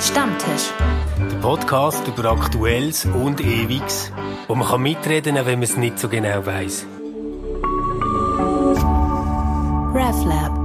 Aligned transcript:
Stammtisch. 0.00 0.70
Der 1.18 1.36
Podcast 1.38 2.06
über 2.06 2.30
Aktuelles 2.30 3.04
und 3.04 3.40
Ewiges, 3.40 4.12
wo 4.46 4.54
man 4.54 4.68
kann 4.68 4.82
mitreden 4.82 5.34
kann, 5.34 5.46
wenn 5.46 5.58
man 5.58 5.64
es 5.64 5.76
nicht 5.76 5.98
so 5.98 6.08
genau 6.08 6.46
weiß. 6.46 6.86
RefLab. 9.92 10.56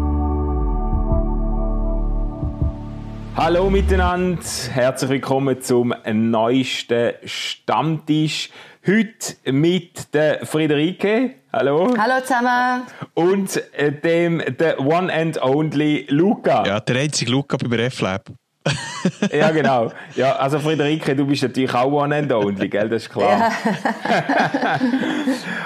Hallo 3.36 3.72
miteinander, 3.72 4.40
herzlich 4.72 5.10
willkommen 5.10 5.60
zum 5.62 5.96
neuesten 6.06 7.14
Stammtisch. 7.26 8.52
Heute 8.86 9.52
mit 9.52 10.14
der 10.14 10.46
Friederike. 10.46 11.36
Hallo. 11.52 11.92
Hallo 11.98 12.22
zusammen. 12.22 12.84
Und 13.16 13.64
äh, 13.74 13.92
dem 13.92 14.44
der 14.60 14.80
One 14.80 15.12
and 15.12 15.42
Only 15.42 16.06
Luca. 16.10 16.66
Ja, 16.68 16.80
der 16.80 16.98
einzige 16.98 17.32
Luca 17.32 17.58
beim 17.58 17.74
RefLab. 17.74 18.30
ja, 19.32 19.52
genau. 19.52 19.92
Ja, 20.16 20.36
also 20.38 20.60
Friederike, 20.60 21.16
du 21.16 21.26
bist 21.26 21.44
natürlich 21.44 21.74
auch 21.74 21.92
One 21.92 22.16
and 22.16 22.32
Only, 22.32 22.70
gell? 22.70 22.88
Das 22.88 23.04
ist 23.04 23.10
klar. 23.10 23.52
Ja. 23.52 24.80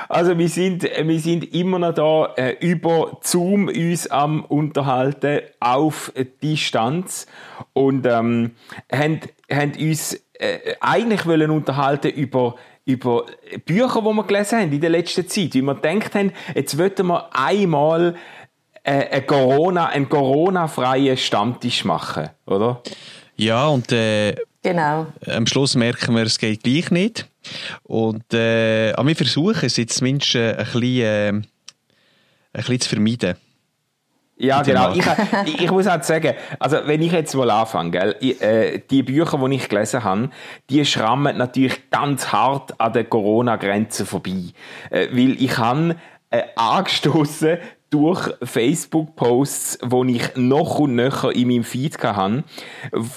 also 0.09 0.38
wir 0.38 0.49
sind, 0.49 0.83
wir 0.83 1.19
sind 1.19 1.53
immer 1.53 1.79
noch 1.79 1.93
da 1.93 2.33
äh, 2.35 2.55
über 2.59 3.19
Zoom 3.21 3.67
uns 3.67 4.07
am 4.07 4.43
unterhalten 4.45 5.41
auf 5.59 6.11
Distanz 6.41 7.27
und 7.73 8.07
ähm, 8.07 8.52
haben, 8.91 9.19
haben 9.52 9.73
uns 9.79 10.19
äh, 10.39 10.75
eigentlich 10.79 11.25
wollen 11.25 11.52
unterhalten 11.52 12.09
über 12.09 12.55
über 12.85 13.25
Bücher, 13.66 14.02
die 14.02 14.16
wir 14.16 14.23
gelesen 14.23 14.59
haben 14.59 14.71
in 14.71 14.79
der 14.79 14.89
letzten 14.89 15.27
Zeit. 15.27 15.53
Wie 15.55 15.61
wir 15.61 15.75
gedacht 15.75 16.16
haben, 16.16 16.31
jetzt 16.55 16.77
wollten 16.77 17.07
wir 17.07 17.27
einmal 17.33 18.16
äh, 18.87 19.09
einen 19.09 19.27
Corona, 19.27 19.87
einen 19.87 20.07
Corona-freien 20.07 21.17
Stammtisch 21.17 21.83
machen, 21.83 22.29
oder? 22.45 22.81
Ja, 23.35 23.67
und 23.67 23.91
äh, 23.91 24.35
genau. 24.63 25.07
am 25.27 25.45
Schluss 25.45 25.75
merken 25.75 26.16
wir, 26.16 26.23
es 26.23 26.39
geht 26.39 26.63
gleich 26.63 26.89
nicht. 26.89 27.27
Und 27.83 28.33
äh, 28.33 28.94
aber 28.94 29.09
wir 29.09 29.16
versuchen 29.16 29.66
es 29.66 29.77
jetzt 29.77 29.97
zumindest 29.97 30.35
äh, 30.35 30.55
ein, 30.55 30.66
bisschen, 30.66 31.02
äh, 31.02 31.27
ein 31.29 31.44
bisschen 32.53 32.79
zu 32.79 32.89
vermeiden. 32.89 33.35
Ja, 34.39 34.61
genau. 34.61 34.94
Ich, 34.94 35.61
ich, 35.61 35.72
muss 35.72 35.88
halt 35.88 36.05
sagen, 36.05 36.35
also 36.59 36.77
wenn 36.85 37.01
ich 37.01 37.11
jetzt 37.11 37.35
mal 37.35 37.49
anfange, 37.49 37.91
gell, 37.91 38.16
ich, 38.19 38.41
äh, 38.41 38.83
die 38.89 39.01
Bücher, 39.03 39.38
die 39.38 39.55
ich 39.55 39.67
gelesen 39.67 40.03
habe, 40.03 40.29
die 40.69 40.85
schrammen 40.85 41.38
natürlich 41.38 41.89
ganz 41.89 42.31
hart 42.31 42.79
an 42.79 42.94
der 42.94 43.05
Corona-Grenze 43.05 44.05
vorbei. 44.05 44.53
Äh, 44.91 45.07
weil 45.11 45.41
ich 45.41 45.57
habe 45.57 45.95
äh, 46.29 46.44
angestoßen 46.55 47.57
durch 47.89 48.30
Facebook-Posts, 48.43 49.80
wo 49.83 50.03
ich 50.03 50.35
noch 50.35 50.80
und 50.80 50.95
nöcher 50.95 51.33
in 51.33 51.47
meinem 51.47 51.63
Feed 51.63 51.97
hatte, 52.03 52.44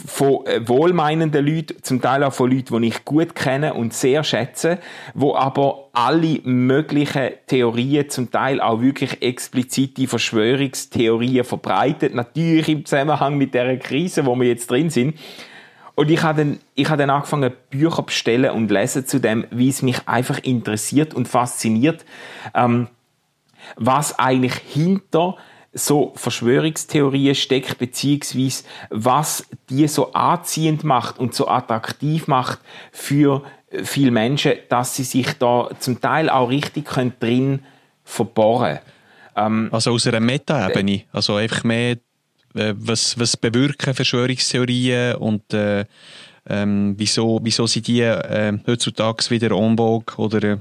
von 0.07 0.47
äh, 0.47 0.67
wohlmeinenden 0.67 1.45
Leuten, 1.45 1.83
zum 1.83 2.01
Teil 2.01 2.23
auch 2.23 2.33
von 2.33 2.51
Leuten, 2.51 2.81
die 2.81 2.89
ich 2.89 3.05
gut 3.05 3.35
kenne 3.35 3.75
und 3.75 3.93
sehr 3.93 4.23
schätze, 4.23 4.79
wo 5.15 5.35
aber 5.35 5.89
alle 5.93 6.41
möglichen 6.45 7.31
Theorien, 7.47 8.09
zum 8.11 8.31
Teil 8.31 8.61
auch 8.61 8.81
wirklich 8.81 9.23
explizite 9.23 10.07
Verschwörungstheorien 10.07 11.45
verbreitet, 11.45 12.15
natürlich 12.15 12.69
im 12.69 12.85
Zusammenhang 12.85 13.37
mit 13.37 13.55
der 13.55 13.77
Krise, 13.79 14.25
wo 14.25 14.37
wir 14.37 14.47
jetzt 14.47 14.71
drin 14.71 14.91
sind. 14.91 15.17
Und 15.97 16.11
ich 16.11 16.23
habe 16.23 16.39
dann, 16.39 16.61
ich 16.77 16.89
habe 16.89 16.99
dann 16.99 17.11
angefangen, 17.11 17.53
Bücher 17.69 18.03
bestellen 18.03 18.53
und 18.53 18.71
lesen 18.71 19.05
zu 19.07 19.19
dem, 19.19 19.47
wie 19.51 19.69
es 19.69 19.83
mich 19.83 20.09
einfach 20.09 20.39
interessiert 20.39 21.13
und 21.13 21.29
fasziniert. 21.29 22.07
Ähm, 22.55 22.89
was 23.77 24.19
eigentlich 24.19 24.55
hinter 24.55 25.37
so 25.73 26.13
Verschwörungstheorien 26.17 27.35
steckt, 27.35 27.79
beziehungsweise 27.79 28.65
was 28.91 29.47
die 29.69 29.87
so 29.87 30.13
anziehend 30.13 30.83
macht 30.83 31.19
und 31.19 31.35
so 31.35 31.47
attraktiv 31.47 32.27
macht 32.27 32.59
für 32.91 33.43
viele 33.85 34.11
Menschen, 34.11 34.55
dass 34.69 34.97
sie 34.97 35.05
sich 35.05 35.33
da 35.39 35.69
zum 35.79 36.01
Teil 36.01 36.29
auch 36.29 36.51
richtig 36.51 36.87
können 36.87 37.13
drin 37.21 37.61
verbohren. 38.05 38.81
Ähm, 39.37 39.69
Also 39.71 39.93
aus 39.93 40.07
einer 40.07 40.21
Meta-Ebene, 40.21 41.03
also 41.13 41.37
einfach 41.37 41.63
mehr, 41.63 41.99
äh, 42.55 42.75
was, 42.77 43.19
was 43.19 43.37
bewirken 43.37 43.95
Verschwörungstheorien 43.95 45.15
und 45.17 45.55
äh, 45.55 45.85
ähm, 46.49 46.95
wieso, 46.97 47.39
wieso 47.43 47.67
sind 47.67 47.87
die 47.87 48.01
äh, 48.01 48.59
heutzutage 48.67 49.31
wieder 49.31 49.53
en 49.53 49.77
vogue 49.77 50.17
oder 50.17 50.43
äh, 50.43 50.59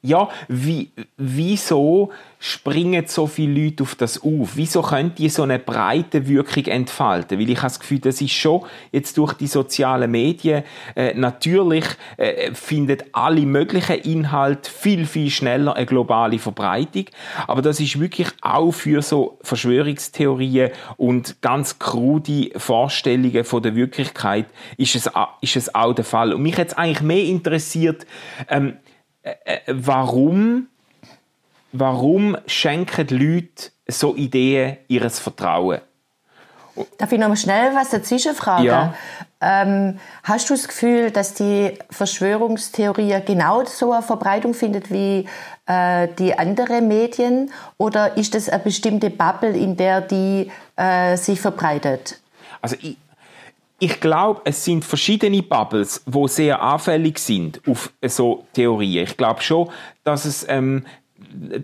ja, 0.00 0.28
wie, 0.46 0.90
wieso 1.16 2.10
springen 2.38 3.04
so 3.08 3.26
viele 3.26 3.64
Leute 3.64 3.82
auf 3.82 3.96
das 3.96 4.22
auf? 4.22 4.50
Wieso 4.54 4.80
können 4.80 5.12
die 5.16 5.28
so 5.28 5.42
eine 5.42 5.58
breite 5.58 6.28
Wirkung 6.28 6.66
entfalten? 6.66 7.40
Weil 7.40 7.50
ich 7.50 7.56
habe 7.56 7.66
das 7.66 7.80
Gefühl, 7.80 7.98
das 7.98 8.20
ist 8.20 8.30
schon 8.30 8.62
jetzt 8.92 9.18
durch 9.18 9.32
die 9.32 9.48
sozialen 9.48 10.08
Medien 10.08 10.62
äh, 10.94 11.14
natürlich 11.14 11.84
äh, 12.16 12.54
findet 12.54 13.06
alle 13.12 13.40
möglichen 13.40 13.96
Inhalte 13.96 14.70
viel 14.70 15.04
viel 15.04 15.30
schneller 15.30 15.74
eine 15.74 15.86
globale 15.86 16.38
Verbreitung, 16.38 17.06
aber 17.48 17.60
das 17.60 17.80
ist 17.80 17.98
wirklich 17.98 18.28
auch 18.40 18.70
für 18.70 19.02
so 19.02 19.38
Verschwörungstheorien 19.42 20.70
und 20.96 21.42
ganz 21.42 21.80
krude 21.80 22.50
Vorstellungen 22.56 23.44
von 23.44 23.64
der 23.64 23.74
Wirklichkeit 23.74 24.46
ist 24.76 24.94
es, 24.94 25.10
ist 25.40 25.56
es 25.56 25.74
auch 25.74 25.92
der 25.92 26.04
Fall. 26.04 26.32
Und 26.32 26.42
mich 26.42 26.58
es 26.58 26.74
eigentlich 26.74 27.02
mehr 27.02 27.24
interessiert, 27.24 28.06
ähm, 28.48 28.76
äh, 29.44 29.54
äh, 29.54 29.60
warum, 29.68 30.68
warum 31.72 32.36
schenken 32.46 33.06
Leute 33.10 33.70
so 33.86 34.14
Ideen 34.14 34.78
ihres 34.88 35.18
Vertrauen? 35.18 35.80
Darf 36.96 37.10
ich 37.10 37.18
noch 37.18 37.28
mal 37.28 37.36
schnell 37.36 37.74
was 37.74 37.90
dazwischen 37.90 38.34
fragen? 38.34 38.64
Ja. 38.64 38.94
Ähm, 39.40 39.98
hast 40.22 40.48
du 40.48 40.54
das 40.54 40.68
Gefühl, 40.68 41.10
dass 41.10 41.34
die 41.34 41.76
Verschwörungstheorie 41.90 43.20
genau 43.26 43.64
so 43.64 43.92
eine 43.92 44.02
Verbreitung 44.02 44.54
findet 44.54 44.90
wie 44.90 45.28
äh, 45.66 46.08
die 46.18 46.38
anderen 46.38 46.86
Medien? 46.86 47.50
Oder 47.78 48.16
ist 48.16 48.34
das 48.34 48.48
eine 48.48 48.62
bestimmte 48.62 49.10
Bubble, 49.10 49.56
in 49.56 49.76
der 49.76 50.00
die 50.00 50.50
äh, 50.76 51.16
sich 51.16 51.40
verbreitet? 51.40 52.20
Also 52.60 52.76
ich, 52.80 52.96
ich 53.80 54.00
glaube, 54.00 54.40
es 54.44 54.64
sind 54.64 54.84
verschiedene 54.84 55.42
Bubbles, 55.42 56.02
wo 56.06 56.26
sehr 56.26 56.60
anfällig 56.60 57.18
sind 57.18 57.60
auf 57.66 57.92
so 58.02 58.44
Theorien. 58.52 59.04
Ich 59.04 59.16
glaube 59.16 59.40
schon, 59.40 59.70
dass 60.02 60.24
es 60.24 60.44
ähm, 60.48 60.84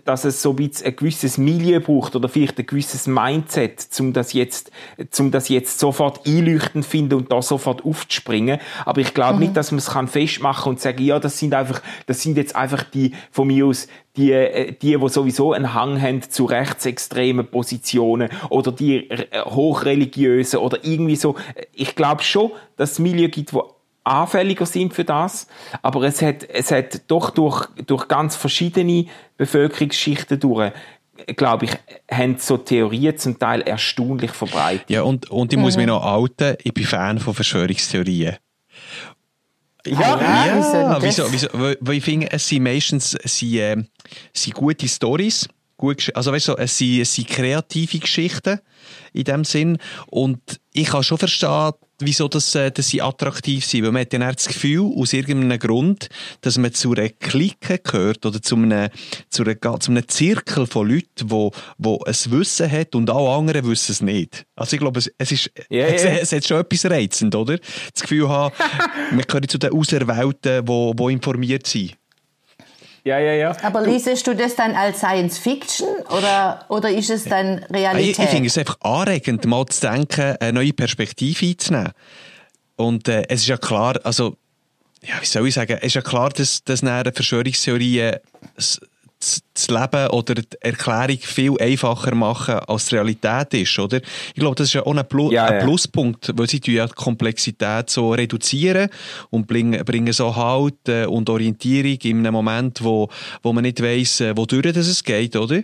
dass 0.03 0.25
es 0.25 0.41
so 0.41 0.51
ein, 0.51 0.71
ein 0.83 0.95
gewisses 0.95 1.37
Milieu 1.37 1.79
braucht 1.79 2.15
oder 2.15 2.27
vielleicht 2.27 2.59
ein 2.59 2.65
gewisses 2.65 3.07
Mindset, 3.07 3.87
um 3.99 4.11
das 4.11 4.33
jetzt, 4.33 4.71
um 5.17 5.31
das 5.31 5.49
jetzt 5.49 5.79
sofort 5.79 6.27
einleuchtend 6.27 6.85
finden 6.85 7.15
und 7.15 7.31
da 7.31 7.41
sofort 7.41 7.85
aufzuspringen. 7.85 8.59
Aber 8.83 9.01
ich 9.01 9.13
glaube 9.13 9.35
mhm. 9.35 9.39
nicht, 9.39 9.57
dass 9.57 9.71
man 9.71 9.79
es 9.79 9.91
kann 9.91 10.07
festmachen 10.07 10.71
und 10.71 10.81
sagen, 10.81 11.03
ja, 11.03 11.19
das 11.19 11.39
sind 11.39 11.53
einfach, 11.53 11.81
das 12.05 12.21
sind 12.21 12.37
jetzt 12.37 12.55
einfach 12.55 12.83
die, 12.83 13.13
von 13.31 13.47
mir 13.47 13.65
aus, 13.65 13.87
die, 14.17 14.31
äh, 14.31 14.73
die, 14.73 14.97
die 14.97 15.09
sowieso 15.09 15.53
einen 15.53 15.73
Hang 15.73 16.01
haben 16.01 16.21
zu 16.21 16.45
rechtsextremen 16.45 17.47
Positionen 17.47 18.29
oder 18.49 18.71
die 18.71 19.09
äh, 19.09 19.41
hochreligiösen 19.45 20.59
oder 20.59 20.83
irgendwie 20.83 21.15
so. 21.15 21.35
Ich 21.73 21.95
glaube 21.95 22.23
schon, 22.23 22.51
dass 22.75 22.93
es 22.93 22.99
Milieu 22.99 23.29
gibt, 23.29 23.53
wo 23.53 23.74
anfälliger 24.05 24.65
sind 24.65 24.93
für 24.93 25.03
das, 25.03 25.47
aber 25.81 26.03
es 26.03 26.21
hat, 26.21 26.47
es 26.49 26.71
hat 26.71 27.01
doch 27.07 27.31
durch, 27.31 27.67
durch 27.85 28.07
ganz 28.07 28.35
verschiedene 28.35 29.07
Bevölkerungsschichten 29.37 30.39
durch 30.39 30.71
glaube 31.35 31.65
ich, 31.65 31.71
haben 32.11 32.37
so 32.39 32.57
Theorien 32.57 33.17
zum 33.17 33.39
Teil 33.39 33.61
erstaunlich 33.61 34.31
verbreitet. 34.31 34.89
Ja, 34.89 35.03
und, 35.03 35.29
und 35.31 35.53
ich 35.53 35.59
muss 35.59 35.75
mhm. 35.75 35.81
mich 35.81 35.87
noch 35.87 36.03
outen, 36.03 36.55
ich 36.61 36.73
bin 36.73 36.83
Fan 36.83 37.19
von 37.19 37.33
Verschwörungstheorien. 37.33 38.35
Ja, 39.85 39.99
ja, 40.19 40.57
ja 40.57 40.97
wieso, 41.01 41.31
wieso, 41.31 41.47
weil 41.53 41.97
ich 41.97 42.03
finde, 42.03 42.31
es 42.31 42.47
sind 42.47 42.63
meistens 42.63 43.13
es 43.13 43.37
sind, 43.37 43.55
äh, 43.55 43.83
sind 44.33 44.55
gute 44.55 44.87
Stories, 44.87 45.47
gut, 45.77 46.11
also 46.15 46.31
weißt 46.31 46.49
du, 46.49 46.53
es 46.55 46.77
sind, 46.77 47.01
es 47.01 47.13
sind 47.13 47.27
kreative 47.27 47.99
Geschichten 47.99 48.59
in 49.13 49.23
dem 49.25 49.43
Sinn 49.43 49.77
und 50.07 50.59
ich 50.75 50.87
kann 50.87 51.03
schon 51.03 51.17
verstehen, 51.17 51.71
wieso 51.99 52.27
das, 52.27 52.53
äh, 52.53 52.69
dass 52.69 52.89
sie 52.89 53.01
attraktiv 53.01 53.65
sind. 53.65 53.85
Weil 53.85 53.93
man 53.93 54.01
hat 54.01 54.11
ja 54.11 54.31
das 54.31 54.47
Gefühl, 54.47 54.91
aus 54.97 55.13
irgendeinem 55.13 55.57
Grund, 55.57 56.09
dass 56.41 56.57
man 56.57 56.73
zu 56.73 56.93
einer 56.93 57.07
Clique 57.09 57.79
gehört 57.79 58.25
oder 58.25 58.41
zu 58.41 58.55
einem, 58.55 58.89
zu, 59.29 59.43
einer, 59.43 59.79
zu 59.79 59.91
einem 59.91 60.07
Zirkel 60.07 60.67
von 60.67 60.89
Leuten, 60.89 61.31
wo, 61.31 61.51
wo 61.77 62.03
ein 62.03 62.13
Wissen 62.13 62.69
hat 62.69 62.93
und 62.93 63.09
alle 63.09 63.29
anderen 63.29 63.65
wissen 63.69 63.93
es 63.93 64.01
nicht. 64.01 64.45
Also 64.55 64.75
ich 64.75 64.81
glaube, 64.81 64.99
es, 64.99 65.09
es 65.17 65.31
ist, 65.31 65.51
yeah, 65.71 65.87
es, 65.87 66.03
yeah. 66.03 66.17
es, 66.19 66.31
hat 66.33 66.45
schon 66.45 66.59
etwas 66.59 66.85
reizend, 66.85 67.33
oder? 67.35 67.57
Das 67.57 68.01
Gefühl 68.01 68.27
haben, 68.27 68.53
wir 69.11 69.23
gehören 69.23 69.47
zu 69.47 69.57
den 69.57 69.71
Auserwählten, 69.71 70.65
die, 70.65 70.91
die 70.95 71.13
informiert 71.13 71.67
sind. 71.67 71.95
Ja, 73.05 73.19
ja, 73.19 73.33
ja. 73.33 73.55
Aber 73.61 73.81
liest 73.81 74.25
du 74.25 74.35
das 74.35 74.55
dann 74.55 74.73
als 74.73 74.97
Science 74.97 75.37
Fiction 75.37 75.87
oder, 76.09 76.65
oder 76.69 76.89
ist 76.89 77.11
es 77.11 77.23
dann 77.25 77.59
Realität? 77.71 78.17
Ich, 78.17 78.19
ich 78.19 78.29
finde 78.29 78.47
es 78.47 78.57
einfach 78.57 78.77
anregend, 78.81 79.45
mal 79.45 79.63
zu 79.67 79.81
denken, 79.81 80.35
eine 80.39 80.53
neue 80.53 80.73
Perspektive 80.73 81.45
einzunehmen. 81.45 81.91
Und 82.77 83.07
äh, 83.07 83.23
es 83.29 83.41
ist 83.41 83.47
ja 83.47 83.57
klar, 83.57 83.99
also, 84.03 84.37
ja, 85.03 85.21
wie 85.21 85.25
soll 85.25 85.47
ich 85.47 85.53
sagen, 85.53 85.77
es 85.77 85.85
ist 85.85 85.93
ja 85.93 86.01
klar, 86.01 86.31
dass, 86.31 86.63
dass 86.63 86.83
eine 86.83 87.13
Verschwörungstheorien 87.13 88.15
das 89.53 89.67
Leben 89.69 90.07
oder 90.09 90.35
die 90.35 90.45
Erklärung 90.61 91.17
viel 91.19 91.59
einfacher 91.59 92.13
machen, 92.15 92.55
als 92.67 92.87
die 92.87 92.95
Realität 92.95 93.53
ist, 93.53 93.79
oder? 93.79 93.97
Ich 93.97 94.35
glaube, 94.35 94.55
das 94.55 94.67
ist 94.67 94.73
ja 94.73 94.85
auch 94.85 94.95
ein, 94.95 95.07
Plus, 95.07 95.33
ja, 95.33 95.45
ein 95.45 95.63
Pluspunkt, 95.63 96.31
weil 96.35 96.49
sie 96.49 96.59
die 96.59 96.83
Komplexität 96.95 97.89
so 97.89 98.11
reduzieren 98.11 98.89
und 99.29 99.47
bringen, 99.47 99.83
bringen 99.85 100.13
so 100.13 100.35
Halt 100.35 100.87
äh, 100.87 101.05
und 101.05 101.29
Orientierung 101.29 101.97
in 102.03 102.19
einem 102.19 102.33
Moment, 102.33 102.83
wo, 102.83 103.09
wo 103.41 103.53
man 103.53 103.63
nicht 103.63 103.81
weiss, 103.81 104.21
äh, 104.21 104.35
wodurch 104.35 104.75
es 104.75 105.03
geht, 105.03 105.35
oder? 105.35 105.61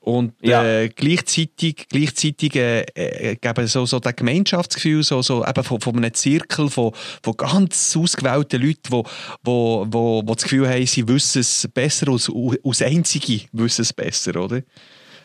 Und 0.00 0.32
ja. 0.40 0.64
äh, 0.64 0.88
gleichzeitig, 0.88 1.86
gleichzeitig 1.90 2.56
äh, 2.56 2.82
äh, 2.94 3.36
geben 3.36 3.66
so, 3.66 3.84
so 3.84 4.00
das 4.00 4.16
Gemeinschaftsgefühl 4.16 5.02
so, 5.02 5.20
so 5.20 5.44
eben 5.44 5.62
von, 5.62 5.80
von 5.80 5.96
einem 5.96 6.14
Zirkel 6.14 6.70
von, 6.70 6.92
von 7.22 7.36
ganz 7.36 7.94
ausgewählten 7.94 8.62
Leuten, 8.62 8.80
die 8.84 8.90
wo, 8.90 9.04
wo, 9.42 9.86
wo, 9.90 10.22
wo 10.24 10.34
das 10.34 10.44
Gefühl 10.44 10.68
haben, 10.68 10.86
sie 10.86 11.06
wissen 11.06 11.40
es 11.40 11.68
besser, 11.74 12.08
als, 12.08 12.30
als 12.64 12.82
Einzige 12.82 13.42
wissen 13.52 13.82
es 13.82 13.92
besser, 13.92 14.42
oder? 14.42 14.62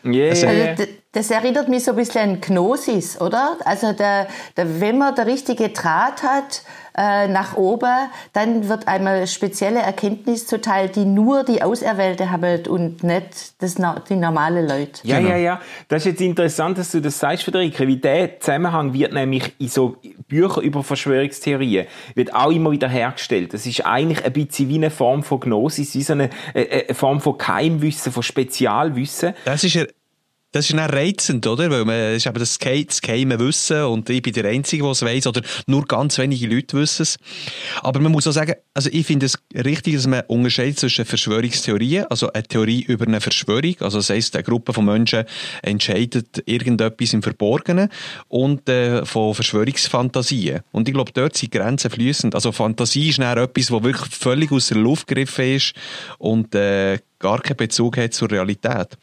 Yeah, 0.04 0.30
also, 0.30 0.46
yeah. 0.46 0.76
Das 1.16 1.30
erinnert 1.30 1.70
mich 1.70 1.82
so 1.84 1.92
ein 1.92 1.96
bisschen 1.96 2.20
an 2.20 2.40
Gnosis, 2.42 3.18
oder? 3.18 3.56
Also 3.64 3.94
der, 3.94 4.28
der, 4.54 4.82
wenn 4.82 4.98
man 4.98 5.14
der 5.14 5.26
richtige 5.26 5.70
Draht 5.70 6.22
hat 6.22 6.62
äh, 6.94 7.26
nach 7.26 7.56
oben, 7.56 8.10
dann 8.34 8.68
wird 8.68 8.86
einmal 8.86 9.26
spezielle 9.26 9.80
Erkenntnis 9.80 10.46
zuteil, 10.46 10.90
die 10.90 11.06
nur 11.06 11.42
die 11.42 11.62
Auserwählte 11.62 12.30
haben 12.30 12.66
und 12.66 13.02
nicht 13.02 13.62
das, 13.62 13.76
die 14.10 14.14
normale 14.14 14.60
Leute. 14.60 15.00
Ja, 15.04 15.16
genau. 15.16 15.30
ja, 15.30 15.36
ja. 15.38 15.60
Das 15.88 16.02
ist 16.02 16.12
jetzt 16.12 16.20
interessant, 16.20 16.76
dass 16.76 16.92
du 16.92 17.00
das 17.00 17.18
sagst, 17.18 17.44
Friederike, 17.44 17.88
weil 17.88 17.96
der 17.96 18.38
Zusammenhang 18.38 18.92
wird 18.92 19.14
nämlich 19.14 19.54
in 19.58 19.68
so 19.68 19.96
Büchern 20.28 20.64
über 20.64 20.82
Verschwörungstheorien 20.82 21.86
wird 22.14 22.34
auch 22.34 22.50
immer 22.50 22.72
wieder 22.72 22.90
hergestellt. 22.90 23.54
Das 23.54 23.64
ist 23.64 23.86
eigentlich 23.86 24.22
ein 24.22 24.34
bisschen 24.34 24.68
wie 24.68 24.74
eine 24.74 24.90
Form 24.90 25.22
von 25.22 25.40
Gnosis, 25.40 25.94
wie 25.94 26.02
so 26.02 26.12
eine, 26.12 26.28
eine 26.52 26.94
Form 26.94 27.22
von 27.22 27.38
Keimwissen, 27.38 28.12
von 28.12 28.22
Spezialwissen. 28.22 29.32
Das 29.46 29.64
ist 29.64 29.78
das 30.56 30.70
ist 30.70 30.78
dann 30.78 30.88
reizend, 30.88 31.46
oder? 31.46 31.70
Weil 31.70 31.84
man, 31.84 32.14
ist 32.14 32.24
eben 32.24 32.38
das, 32.38 32.58
das 32.58 33.00
geheime 33.02 33.38
Wissen 33.38 33.82
und 33.84 34.08
ich 34.08 34.22
bin 34.22 34.32
der 34.32 34.46
Einzige, 34.46 34.82
der 34.84 34.92
es 34.92 35.02
weiss, 35.02 35.26
oder 35.26 35.42
nur 35.66 35.84
ganz 35.84 36.16
wenige 36.16 36.46
Leute 36.46 36.78
wissen 36.78 37.02
es. 37.02 37.18
Aber 37.82 38.00
man 38.00 38.10
muss 38.10 38.26
auch 38.26 38.32
sagen, 38.32 38.54
also 38.72 38.88
ich 38.90 39.06
finde 39.06 39.26
es 39.26 39.38
richtig, 39.54 39.96
dass 39.96 40.06
man 40.06 40.22
unterscheidet 40.28 40.78
zwischen 40.78 41.04
Verschwörungstheorien, 41.04 42.06
also 42.06 42.32
eine 42.32 42.42
Theorie 42.42 42.82
über 42.84 43.06
eine 43.06 43.20
Verschwörung, 43.20 43.74
also 43.80 43.98
das 43.98 44.08
heisst, 44.08 44.34
eine 44.34 44.44
Gruppe 44.44 44.72
von 44.72 44.86
Menschen 44.86 45.24
entscheidet 45.60 46.42
irgendetwas 46.46 47.12
im 47.12 47.22
Verborgenen 47.22 47.90
und 48.28 48.66
äh, 48.70 49.04
von 49.04 49.34
Verschwörungsfantasien. 49.34 50.60
Und 50.72 50.88
ich 50.88 50.94
glaube, 50.94 51.12
dort 51.12 51.36
sind 51.36 51.52
Grenzen 51.52 51.90
fließend. 51.90 52.34
Also 52.34 52.50
Fantasie 52.52 53.10
ist 53.10 53.18
dann 53.18 53.36
etwas, 53.36 53.66
das 53.66 53.82
wirklich 53.82 54.10
völlig 54.10 54.50
aus 54.52 54.68
der 54.68 54.78
Luft 54.78 55.06
gegriffen 55.06 55.56
ist 55.56 55.74
und 56.16 56.54
äh, 56.54 56.98
gar 57.18 57.40
keinen 57.40 57.56
Bezug 57.58 57.98
hat 57.98 58.14
zur 58.14 58.30
Realität 58.30 58.96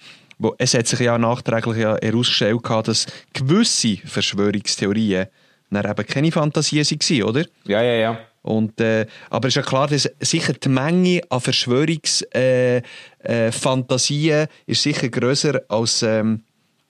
es 0.58 0.74
hat 0.74 0.88
sich 0.88 1.00
ja 1.00 1.18
nachträglich 1.18 1.78
ja 1.78 1.98
herausgestellt, 2.02 2.62
dass 2.86 3.06
gewisse 3.34 3.98
Verschwörungstheorien 4.06 5.28
dann 5.70 5.90
eben 5.90 6.06
keine 6.06 6.32
Fantasien 6.32 6.86
waren, 6.86 7.24
oder? 7.24 7.46
Ja, 7.66 7.82
ja, 7.82 7.94
ja. 7.94 8.20
Und, 8.44 8.80
äh, 8.82 9.08
aber 9.30 9.48
es 9.48 9.54
ist 9.54 9.64
ja 9.64 9.70
klar, 9.70 9.88
dass 9.88 10.10
sicher 10.20 10.52
die 10.54 10.70
Menge 10.70 11.22
an 11.30 11.40
Verschwörungsfantasien 11.40 14.36
äh, 14.36 14.44
äh, 14.44 14.48
ist 14.66 14.84
sicher 14.84 15.08
grösser 15.08 15.62
als, 15.70 16.04
ähm, 16.04 16.42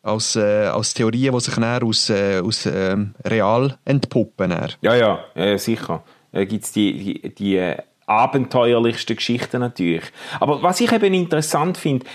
als, 0.01 0.35
äh, 0.35 0.65
als 0.65 0.95
Theorien, 0.95 1.31
die 1.33 1.39
sich 1.39 1.53
dann 1.53 1.83
aus, 1.83 2.09
äh, 2.09 2.41
aus 2.43 2.65
ähm, 2.65 3.13
real 3.23 3.77
entpuppen. 3.85 4.51
Ja, 4.81 4.95
ja, 4.95 5.23
ja, 5.35 5.57
sicher. 5.59 6.03
Da 6.31 6.43
gibt 6.43 6.63
es 6.63 6.71
die, 6.71 7.21
die, 7.21 7.35
die 7.35 7.57
äh, 7.57 7.77
abenteuerlichsten 8.07 9.15
Geschichten 9.15 9.59
natürlich. 9.59 10.05
Aber 10.39 10.63
was 10.63 10.81
ich 10.81 10.91
eben 10.91 11.13
interessant 11.13 11.77
finde, 11.77 12.07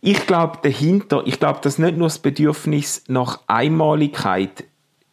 ich 0.00 0.26
glaube 0.26 0.58
dahinter, 0.62 1.22
ich 1.26 1.40
glaube, 1.40 1.60
dass 1.62 1.78
nicht 1.78 1.96
nur 1.96 2.06
das 2.06 2.18
Bedürfnis 2.18 3.04
nach 3.08 3.40
Einmaligkeit 3.46 4.64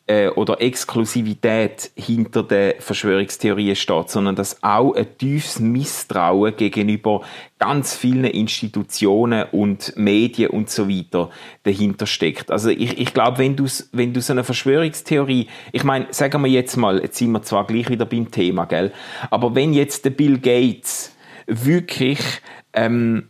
äh, 0.08 0.30
oder 0.30 0.62
Exklusivität 0.62 1.92
hinter 1.96 2.44
der 2.44 2.76
Verschwörungstheorien 2.80 3.76
steht, 3.76 4.10
sondern 4.10 4.36
dass 4.36 4.62
auch 4.62 4.94
ein 4.94 5.18
tiefes 5.18 5.60
Misstrauen 5.60 6.56
gegenüber 6.56 7.22
ganz 7.58 7.96
vielen 7.96 8.26
Institutionen 8.26 9.46
und 9.52 9.94
Medien 9.96 10.52
und 10.52 10.70
so 10.70 10.88
weiter 10.88 11.32
dahinter 11.64 12.06
steckt. 12.06 12.52
Also 12.52 12.70
ich, 12.70 13.00
ich 13.00 13.14
glaube, 13.14 13.40
wenn 13.40 13.56
du, 13.56 13.66
wenn 13.92 14.14
du 14.14 14.22
so 14.22 14.34
eine 14.34 14.44
Verschwörungstheorie, 14.44 15.48
ich 15.72 15.84
meine, 15.84 16.08
sagen 16.12 16.44
wir 16.44 16.52
jetzt 16.52 16.76
mal, 16.78 17.02
jetzt 17.02 17.18
sind 17.18 17.32
wir 17.32 17.42
zwar 17.42 17.66
gleich 17.66 17.90
wieder 17.90 18.06
beim 18.06 18.30
Thema, 18.30 18.66
gell, 18.66 18.92
aber 19.32 19.56
wenn 19.56 19.74
jetzt 19.74 20.06
der 20.06 20.12
Bill 20.12 20.38
Gates 20.38 21.16
wirklich 21.48 22.20
ähm, 22.74 23.30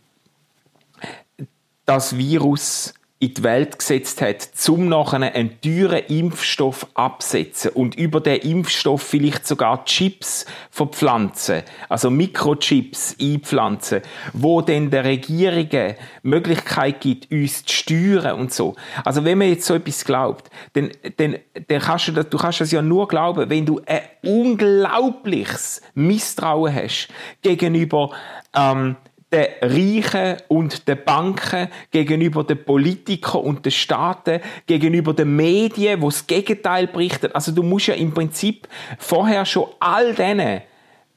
das 1.86 2.18
Virus 2.18 2.94
in 3.18 3.34
die 3.34 3.44
Welt 3.44 3.80
gesetzt 3.80 4.22
hat, 4.22 4.42
zum 4.42 4.90
nachher 4.90 5.22
einen 5.22 5.62
teuren 5.62 6.04
Impfstoff 6.10 6.86
absetzen 6.96 7.72
und 7.72 7.96
über 7.96 8.20
den 8.20 8.42
Impfstoff 8.42 9.02
vielleicht 9.02 9.48
sogar 9.48 9.86
Chips 9.86 10.46
verpflanzen, 10.70 11.64
also 11.88 12.10
Mikrochips 12.10 13.16
einpflanzen, 13.20 14.02
wo 14.34 14.60
dann 14.62 14.92
der 14.92 15.06
Regierungen 15.06 15.96
Möglichkeit 16.24 17.00
gibt, 17.00 17.32
uns 17.32 17.64
zu 17.64 17.74
steuern 17.74 18.38
und 18.38 18.54
so. 18.54 18.76
Also 19.06 19.24
wenn 19.24 19.38
man 19.38 19.48
jetzt 19.48 19.66
so 19.66 19.76
etwas 19.76 20.04
glaubt, 20.04 20.50
dann, 20.74 20.92
dann, 21.16 21.38
dann 21.70 21.80
kannst 21.80 22.10
du 22.10 22.12
das, 22.12 22.30
du 22.30 22.38
kannst 22.38 22.60
das 22.60 22.72
ja 22.72 22.82
nur 22.82 23.08
glauben, 23.08 23.50
wenn 23.50 23.66
du 23.66 23.80
ein 23.86 24.02
unglaubliches 24.24 25.82
Misstrauen 25.94 26.76
hast 26.76 27.08
gegenüber 27.42 28.12
ähm, 28.54 28.98
den 29.36 29.48
Reichen 29.62 30.38
und 30.48 30.88
den 30.88 31.04
Banken, 31.04 31.68
gegenüber 31.92 32.44
den 32.44 32.64
Politikern 32.64 33.42
und 33.42 33.66
den 33.66 33.72
Staaten, 33.72 34.40
gegenüber 34.66 35.14
den 35.14 35.36
Medien, 35.36 36.02
wo 36.02 36.10
das 36.10 36.26
Gegenteil 36.26 36.88
berichten. 36.88 37.32
Also 37.34 37.52
du 37.52 37.64
musst 37.64 37.88
ja 37.88 37.96
im 37.96 38.14
Prinzip 38.14 38.68
vorher 38.98 39.46
schon 39.46 39.68
all 39.80 40.14
diesen 40.14 40.62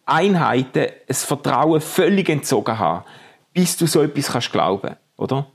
Einheiten 0.05 0.87
das 1.07 1.25
Vertrauen 1.25 1.81
völlig 1.81 2.29
entzogen 2.29 2.79
haben, 2.79 3.05
bis 3.53 3.77
du 3.77 3.87
so 3.87 4.03
etwas 4.03 4.33
kannst 4.33 4.53
glauben, 4.53 4.97
oder? 5.17 5.47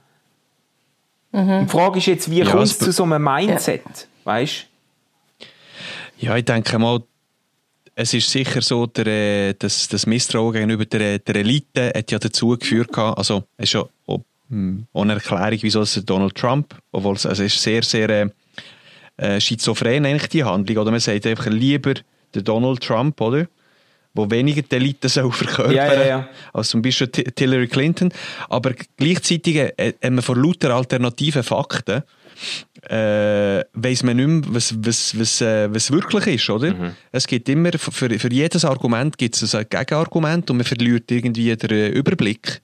Mhm. 1.32 1.66
Die 1.66 1.68
Frage 1.68 1.98
ist 1.98 2.06
jetzt, 2.06 2.30
wie 2.30 2.40
ja, 2.40 2.50
kommst 2.50 2.82
du 2.82 2.86
zu 2.86 2.92
so 2.92 3.04
einem 3.04 3.24
Mindset, 3.24 3.84
ja. 3.86 3.92
weißt? 4.26 4.68
Ja, 6.20 6.38
ich 6.38 6.46
denke 6.46 6.78
mal, 6.78 7.02
es 7.96 8.14
ist 8.14 8.30
sicher 8.30 8.62
so, 8.62 8.86
der, 8.86 9.08
äh, 9.08 9.54
das, 9.58 9.88
das 9.88 10.06
Misstrauen 10.06 10.54
gegenüber 10.54 10.86
der, 10.86 11.20
der 11.20 11.36
Elite 11.36 11.92
hat 11.96 12.12
ja 12.12 12.20
dazu 12.20 12.58
geführt, 12.58 12.98
also 12.98 13.44
es 13.58 13.70
ist 13.70 13.74
ja 13.74 13.86
hm, 14.50 14.86
ohne 14.94 15.14
Erklärung, 15.14 15.60
wieso 15.62 15.82
es 15.82 16.02
Donald 16.06 16.36
Trump, 16.36 16.76
obwohl 16.92 17.16
es, 17.16 17.26
also 17.26 17.44
es 17.44 17.56
ist 17.56 17.62
sehr, 17.62 17.84
sehr 17.84 18.10
äh, 18.10 18.30
äh, 19.18 19.40
schizophren 19.40 20.06
eigentlich 20.06 20.30
die 20.30 20.44
Handlung, 20.44 20.78
oder 20.78 20.92
man 20.92 21.00
sagt 21.00 21.26
einfach 21.26 21.48
lieber 21.48 21.94
der 22.34 22.42
Donald 22.42 22.82
Trump, 22.82 23.20
oder? 23.22 23.48
wo 24.16 24.30
weniger 24.30 24.62
die 24.62 24.76
Elite 24.76 25.10
soll 25.10 25.32
verkörpern 25.32 25.74
ja, 25.76 25.94
ja, 25.94 26.06
ja. 26.06 26.30
als 26.54 26.70
zum 26.70 26.82
Beispiel 26.82 27.10
Hillary 27.38 27.68
Clinton. 27.68 28.14
Aber 28.48 28.74
gleichzeitig 28.98 29.56
äh, 29.56 29.94
haben 30.04 30.16
wir 30.16 30.22
vor 30.22 30.38
lauter 30.38 30.76
alternativen 30.76 31.44
Fakten 31.44 32.04
äh, 32.90 33.64
weiss 33.74 34.04
man 34.04 34.18
nicht 34.18 34.28
mehr, 34.28 34.42
was, 34.48 34.76
was, 34.80 35.18
was, 35.18 35.42
äh, 35.42 35.74
was 35.74 35.92
wirklich 35.92 36.28
ist, 36.28 36.50
oder? 36.50 36.74
Mhm. 36.74 36.92
Es 37.12 37.28
gibt 37.28 37.48
immer, 37.50 37.72
für, 37.72 38.10
für 38.20 38.32
jedes 38.32 38.66
Argument 38.66 39.18
gibt 39.18 39.42
es 39.42 39.56
ein 39.56 39.66
Gegenargument 39.70 40.50
und 40.50 40.58
man 40.58 40.66
verliert 40.66 41.10
irgendwie 41.12 41.56
den 41.56 41.70
äh, 41.70 41.88
Überblick 41.90 42.62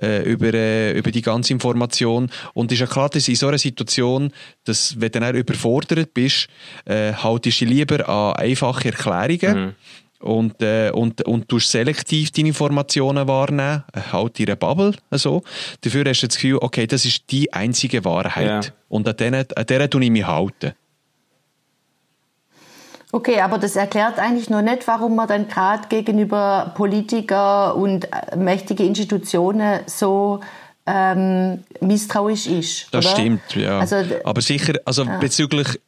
äh, 0.00 0.22
über, 0.22 0.52
äh, 0.52 0.98
über 0.98 1.10
die 1.10 1.22
ganze 1.22 1.52
Information. 1.52 2.30
Und 2.54 2.72
es 2.72 2.76
ist 2.76 2.80
ja 2.80 2.86
klar, 2.86 3.08
dass 3.08 3.28
in 3.28 3.36
so 3.36 3.48
einer 3.48 3.58
Situation, 3.58 4.32
dass, 4.64 5.00
wenn 5.00 5.12
du 5.12 5.20
dann 5.20 5.36
überfordert 5.36 6.14
bist, 6.14 6.48
äh, 6.84 7.12
haltest 7.12 7.60
du 7.60 7.64
lieber 7.66 8.08
an 8.08 8.34
einfache 8.34 8.88
Erklärungen. 8.88 9.66
Mhm 9.66 9.74
und, 10.22 10.62
äh, 10.62 10.90
und, 10.90 11.26
und 11.26 11.50
du 11.50 11.58
selektiv 11.58 12.30
deine 12.30 12.48
Informationen 12.48 13.26
wahrnehmen, 13.28 13.84
äh, 13.92 14.00
halt 14.12 14.40
in 14.40 14.46
einer 14.46 14.56
Bubble, 14.56 14.94
so. 15.10 15.42
Dafür 15.80 16.04
hast 16.06 16.22
du 16.22 16.26
das 16.26 16.36
Gefühl, 16.36 16.58
okay, 16.60 16.86
das 16.86 17.04
ist 17.04 17.30
die 17.30 17.52
einzige 17.52 18.04
Wahrheit. 18.04 18.66
Ja. 18.66 18.72
Und 18.88 19.08
an 19.08 19.16
der, 19.16 19.46
an 19.54 19.66
der 19.66 19.90
tue 19.90 20.04
ich 20.04 20.10
mich 20.10 20.26
halten. 20.26 20.72
Okay, 23.14 23.40
aber 23.40 23.58
das 23.58 23.76
erklärt 23.76 24.18
eigentlich 24.18 24.48
nur 24.48 24.62
nicht, 24.62 24.86
warum 24.88 25.16
man 25.16 25.28
dann 25.28 25.46
gerade 25.46 25.86
gegenüber 25.88 26.72
Politiker 26.74 27.76
und 27.76 28.06
äh, 28.06 28.36
mächtige 28.36 28.84
Institutionen 28.84 29.80
so 29.86 30.40
ähm, 30.86 31.62
misstrauisch 31.80 32.46
ist. 32.46 32.88
Das 32.90 33.04
oder? 33.04 33.14
stimmt, 33.14 33.54
ja. 33.54 33.80
Also, 33.80 33.96
aber 34.24 34.40
sicher, 34.40 34.74
also 34.86 35.04
ja. 35.04 35.18
bezüglich 35.18 35.78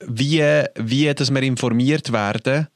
wie, 0.00 0.42
wie 0.76 1.14
dass 1.14 1.32
wir 1.32 1.42
informiert 1.42 2.12
werden, 2.12 2.66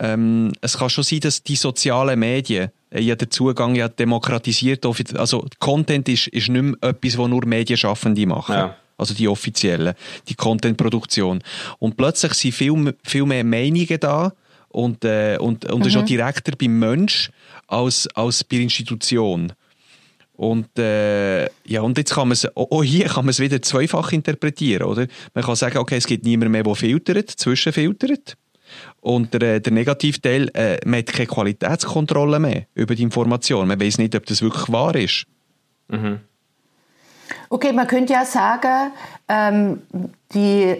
ähm, 0.00 0.52
es 0.62 0.78
kann 0.78 0.88
schon 0.88 1.04
sein, 1.04 1.20
dass 1.20 1.42
die 1.42 1.56
sozialen 1.56 2.18
Medien 2.18 2.70
äh, 2.90 3.00
ja 3.00 3.14
den 3.14 3.30
Zugang 3.30 3.74
ja 3.74 3.88
demokratisiert. 3.88 4.84
Also 5.14 5.46
Content 5.58 6.08
ist, 6.08 6.28
ist 6.28 6.48
nicht 6.48 6.62
mehr 6.62 6.74
etwas, 6.80 7.18
was 7.18 7.28
nur 7.28 7.46
Medienschaffende 7.46 8.26
machen. 8.26 8.54
Ja. 8.54 8.76
Also 8.96 9.14
die 9.14 9.28
offiziellen, 9.28 9.94
die 10.28 10.34
Contentproduktion. 10.34 11.42
Und 11.78 11.96
plötzlich 11.96 12.34
sind 12.34 12.54
viel, 12.54 12.94
viel 13.02 13.26
mehr 13.26 13.44
Meinungen 13.44 14.00
da 14.00 14.32
und, 14.68 15.04
äh, 15.04 15.36
und, 15.38 15.70
und 15.70 15.80
mhm. 15.80 15.86
ist 15.86 15.96
auch 15.96 16.04
direkter 16.04 16.52
beim 16.56 16.78
Mensch 16.78 17.30
als, 17.66 18.08
als 18.14 18.42
bei 18.44 18.56
der 18.56 18.64
Institution. 18.64 19.52
Und, 20.34 20.78
äh, 20.78 21.44
ja, 21.66 21.82
und 21.82 21.98
jetzt 21.98 22.14
kann 22.14 22.28
man 22.28 22.32
es, 22.32 22.46
auch 22.56 22.82
hier 22.82 23.06
kann 23.06 23.26
man 23.26 23.30
es 23.30 23.40
wieder 23.40 23.60
zweifach 23.60 24.12
interpretieren, 24.12 24.84
oder? 24.84 25.06
Man 25.34 25.44
kann 25.44 25.56
sagen, 25.56 25.76
okay, 25.76 25.96
es 25.96 26.06
gibt 26.06 26.24
niemand 26.24 26.50
mehr, 26.50 26.62
der 26.62 26.74
filtert, 26.74 27.28
zwischenfiltert. 27.28 28.38
Und 29.00 29.32
der, 29.32 29.60
der 29.60 29.72
Negativteil, 29.72 30.50
äh, 30.54 30.78
man 30.84 30.98
hat 31.00 31.06
keine 31.06 31.26
Qualitätskontrolle 31.26 32.38
mehr 32.38 32.66
über 32.74 32.94
die 32.94 33.02
Information. 33.02 33.66
Man 33.66 33.80
weiß 33.80 33.98
nicht, 33.98 34.14
ob 34.14 34.26
das 34.26 34.42
wirklich 34.42 34.70
wahr 34.70 34.94
ist. 34.94 35.24
Mhm. 35.88 36.20
Okay, 37.48 37.72
man 37.72 37.86
könnte 37.86 38.12
ja 38.12 38.24
sagen, 38.24 38.92
ähm, 39.28 39.82
die, 40.34 40.76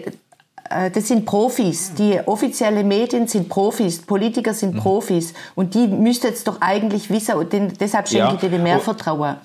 äh, 0.69 0.91
das 0.91 1.07
sind 1.07 1.25
Profis. 1.25 1.93
Die 1.95 2.19
offiziellen 2.25 2.87
Medien 2.87 3.27
sind 3.27 3.49
Profis, 3.49 3.99
Politiker 4.01 4.53
sind 4.53 4.75
mhm. 4.75 4.79
Profis. 4.79 5.33
Und 5.55 5.73
die 5.73 5.87
müssten 5.87 6.27
jetzt 6.27 6.47
doch 6.47 6.61
eigentlich 6.61 7.09
wissen 7.09 7.35
und 7.35 7.51
den, 7.51 7.73
deshalb 7.79 8.07
schenke 8.07 8.27
ja. 8.27 8.33
ich 8.33 8.39
denen 8.39 8.63
mehr 8.63 8.79
Vertrauen. 8.79 9.37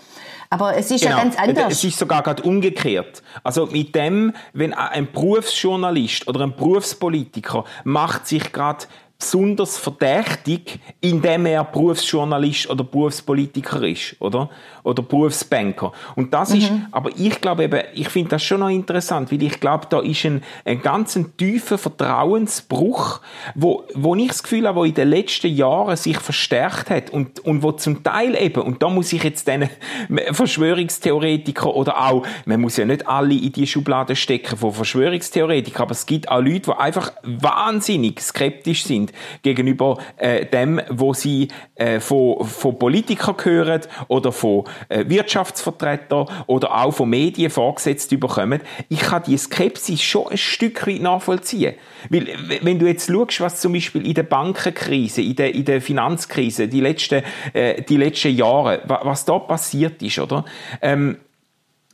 Aber 0.51 0.77
es 0.77 0.91
ist 0.91 1.03
genau. 1.03 1.17
ja 1.17 1.23
ganz 1.23 1.37
anders. 1.39 1.73
Es 1.73 1.85
ist 1.85 1.99
sogar 1.99 2.23
gerade 2.23 2.43
umgekehrt. 2.43 3.23
Also 3.43 3.67
mit 3.67 3.95
dem, 3.95 4.33
wenn 4.53 4.73
ein 4.73 5.11
Berufsjournalist 5.11 6.29
oder 6.29 6.41
ein 6.43 6.57
Berufspolitiker 6.57 7.65
macht 7.85 8.27
sich 8.27 8.53
gerade 8.53 8.87
besonders 9.19 9.79
verdächtig, 9.79 10.79
indem 11.01 11.47
er 11.47 11.65
Berufsjournalist 11.65 12.69
oder 12.69 12.85
Berufspolitiker 12.85 13.83
ist, 13.83 14.17
oder? 14.19 14.51
Oder 14.83 15.03
Berufsbanker. 15.03 15.93
Und 16.17 16.35
das 16.35 16.51
mhm. 16.51 16.57
ist, 16.57 16.73
aber 16.91 17.11
ich 17.17 17.41
glaube 17.41 17.65
eben, 17.65 17.81
ich 17.95 18.09
finde 18.11 18.31
das 18.31 18.43
schon 18.43 18.61
noch 18.61 18.69
interessant, 18.69 19.33
weil 19.33 19.43
ich 19.43 19.59
glaube, 19.59 19.87
da 19.89 20.01
ist 20.01 20.25
ein, 20.27 20.43
ein 20.65 20.83
ganz 20.83 21.19
tiefer 21.39 21.79
Vertrauensbruch, 21.79 23.21
wo, 23.55 23.85
wo 23.95 24.15
ich 24.17 24.29
das 24.29 24.43
Gefühl 24.43 24.69
habe, 24.69 24.81
wo 24.81 24.85
in 24.85 24.95
den 24.95 25.09
letzten 25.09 25.55
Jahren 25.55 25.97
sich 25.97 26.19
verstärkt 26.19 26.91
hat 26.91 27.11
und, 27.11 27.41
und 27.41 27.63
wo 27.63 27.73
zum 27.73 28.03
Teil 28.03 28.37
eben, 28.37 28.61
und 28.61 28.83
da 28.83 28.91
muss 28.91 29.13
ich 29.15 29.25
jetzt 29.25 29.49
den 29.49 29.71
Verschwörungstheoretiker 30.33 31.75
oder 31.75 32.03
auch, 32.07 32.27
man 32.45 32.61
muss 32.61 32.77
ja 32.77 32.85
nicht 32.85 33.09
alle 33.09 33.35
in 33.35 33.53
die 33.53 33.67
Schublade 33.67 34.15
stecken 34.15 34.59
von 34.59 34.73
Verschwörungstheoretikern, 34.73 35.83
aber 35.83 35.93
es 35.93 36.05
gibt 36.05 36.29
auch 36.29 36.43
Leute, 36.43 36.71
die 36.71 36.73
einfach 36.73 37.13
wahnsinnig 37.23 38.21
skeptisch 38.21 38.85
sind 38.85 39.06
sind 39.07 39.43
gegenüber 39.43 39.99
äh, 40.17 40.47
dem, 40.47 40.81
wo 40.91 41.15
sie 41.15 41.49
äh, 41.75 42.01
von, 42.01 42.45
von 42.45 42.79
Politikern 42.79 43.37
hören 43.43 43.81
oder 44.09 44.33
von 44.33 44.65
äh, 44.89 45.05
Wirtschaftsvertretern 45.09 46.29
oder 46.47 46.75
auch 46.75 46.93
von 46.93 47.11
Medien 47.11 47.51
vorgesetzt 47.51 48.11
bekommen. 48.19 48.61
Ich 48.89 49.01
kann 49.01 49.23
die 49.27 49.37
Skepsis 49.37 50.03
schon 50.03 50.29
ein 50.29 50.39
Stück 50.39 50.87
weit 50.87 51.01
nachvollziehen. 51.01 51.75
Weil, 52.09 52.29
wenn 52.63 52.79
du 52.79 52.87
jetzt 52.87 53.11
schaust, 53.11 53.41
was 53.41 53.61
zum 53.61 53.73
Beispiel 53.73 54.07
in 54.07 54.15
der 54.15 54.23
Bankenkrise, 54.23 55.23
in 55.23 55.37
der, 55.37 55.55
in 55.55 55.65
der 55.65 55.81
Finanzkrise, 55.81 56.69
die 56.69 56.81
letzten, 56.81 57.23
äh, 57.53 57.83
die 57.83 57.97
letzten 57.97 58.35
Jahre, 58.35 58.83
was 58.87 59.25
da 59.25 59.39
passiert 59.39 60.03
ist, 60.03 60.19
oder? 60.19 60.45
Ähm, 60.81 61.17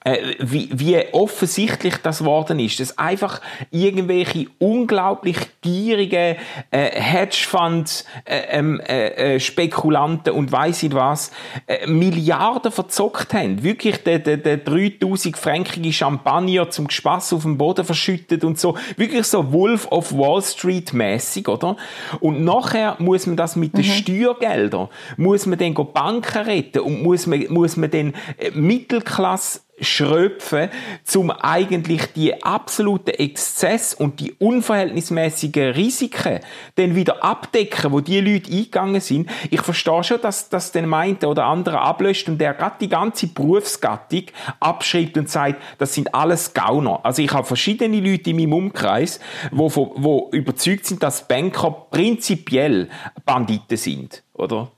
äh, 0.05 0.35
wie, 0.39 0.69
wie 0.73 0.99
offensichtlich 1.13 1.97
das 1.99 2.19
geworden 2.19 2.59
ist, 2.59 2.81
dass 2.81 2.99
einfach 2.99 3.41
irgendwelche 3.71 4.47
unglaublich 4.59 5.37
gierigen 5.61 6.37
äh, 6.71 6.91
Hedgefonds, 7.01 8.05
äh, 8.25 8.59
ähm, 8.59 8.81
äh, 8.81 9.35
äh, 9.35 9.41
Spekulanten 9.41 10.33
und 10.33 10.53
weiss 10.53 10.83
ich 10.83 10.93
was, 10.93 11.31
äh, 11.67 11.87
Milliarden 11.87 12.73
verzockt 12.73 13.35
haben. 13.35 13.63
Wirklich 13.63 14.03
der, 14.03 14.19
der, 14.19 14.37
der 14.37 14.59
3000 14.59 15.37
fränkige 15.37 15.93
Champagner 15.93 16.71
zum 16.71 16.91
Spaß 16.91 17.35
auf 17.35 17.43
dem 17.43 17.59
Boden 17.59 17.85
verschüttet 17.85 18.45
und 18.45 18.59
so. 18.59 18.77
Wirklich 18.97 19.27
so 19.27 19.53
Wolf 19.53 19.87
of 19.91 20.13
Wall 20.13 20.43
Street 20.43 20.93
mäßig, 20.93 21.49
oder? 21.49 21.77
Und 22.21 22.45
nachher 22.45 22.97
muss 22.99 23.27
man 23.27 23.37
das 23.37 23.57
mit 23.57 23.73
mhm. 23.75 23.83
den 23.83 23.85
Steuergeldern, 23.85 24.89
muss 25.17 25.47
man 25.47 25.59
dann 25.59 25.75
Banken 25.93 26.43
retten 26.43 26.81
und 26.81 27.03
muss 27.03 27.27
man, 27.27 27.45
muss 27.49 27.77
man 27.77 27.91
dann 27.91 28.15
äh, 28.39 28.51
Mittelklasse 28.53 29.61
schröpfen, 29.83 30.71
zum 31.05 31.31
eigentlich 31.31 32.13
die 32.13 32.43
absoluten 32.43 33.11
Exzess 33.11 33.95
und 33.95 34.21
die 34.21 34.33
unverhältnismäßigen 34.33 35.73
Risiken 35.73 36.41
dann 36.77 36.95
wieder 36.95 37.23
abdecken, 37.25 37.93
wo 37.93 38.01
die 38.01 38.21
Leute 38.21 38.51
eingegangen 38.51 39.01
sind. 39.01 39.29
Ich 39.51 39.61
verstehe 39.61 40.05
schon, 40.05 40.21
dass 40.21 40.49
das 40.49 40.73
den 40.73 40.89
meinte 40.89 41.27
oder 41.27 41.45
andere 41.45 41.81
ablöscht 41.81 42.29
und 42.29 42.39
der 42.39 42.55
gerade 42.55 42.77
die 42.81 42.89
ganze 42.89 43.27
Berufsgattung 43.27 44.25
abschreibt 44.61 45.17
und 45.19 45.29
sagt, 45.29 45.63
das 45.79 45.95
sind 45.95 46.15
alles 46.15 46.55
Gauner. 46.55 47.01
Also 47.03 47.23
ich 47.23 47.33
habe 47.33 47.47
verschiedene 47.47 48.01
Leute 48.01 48.31
in 48.31 48.37
meinem 48.37 48.53
Umkreis, 48.53 49.21
wo, 49.51 49.71
wo 49.75 50.31
überzeugt 50.33 50.87
sind, 50.87 51.03
dass 51.03 51.27
Banker 51.27 51.71
prinzipiell 51.91 52.89
Banditen 53.25 53.77
sind, 53.77 54.23
oder? 54.35 54.71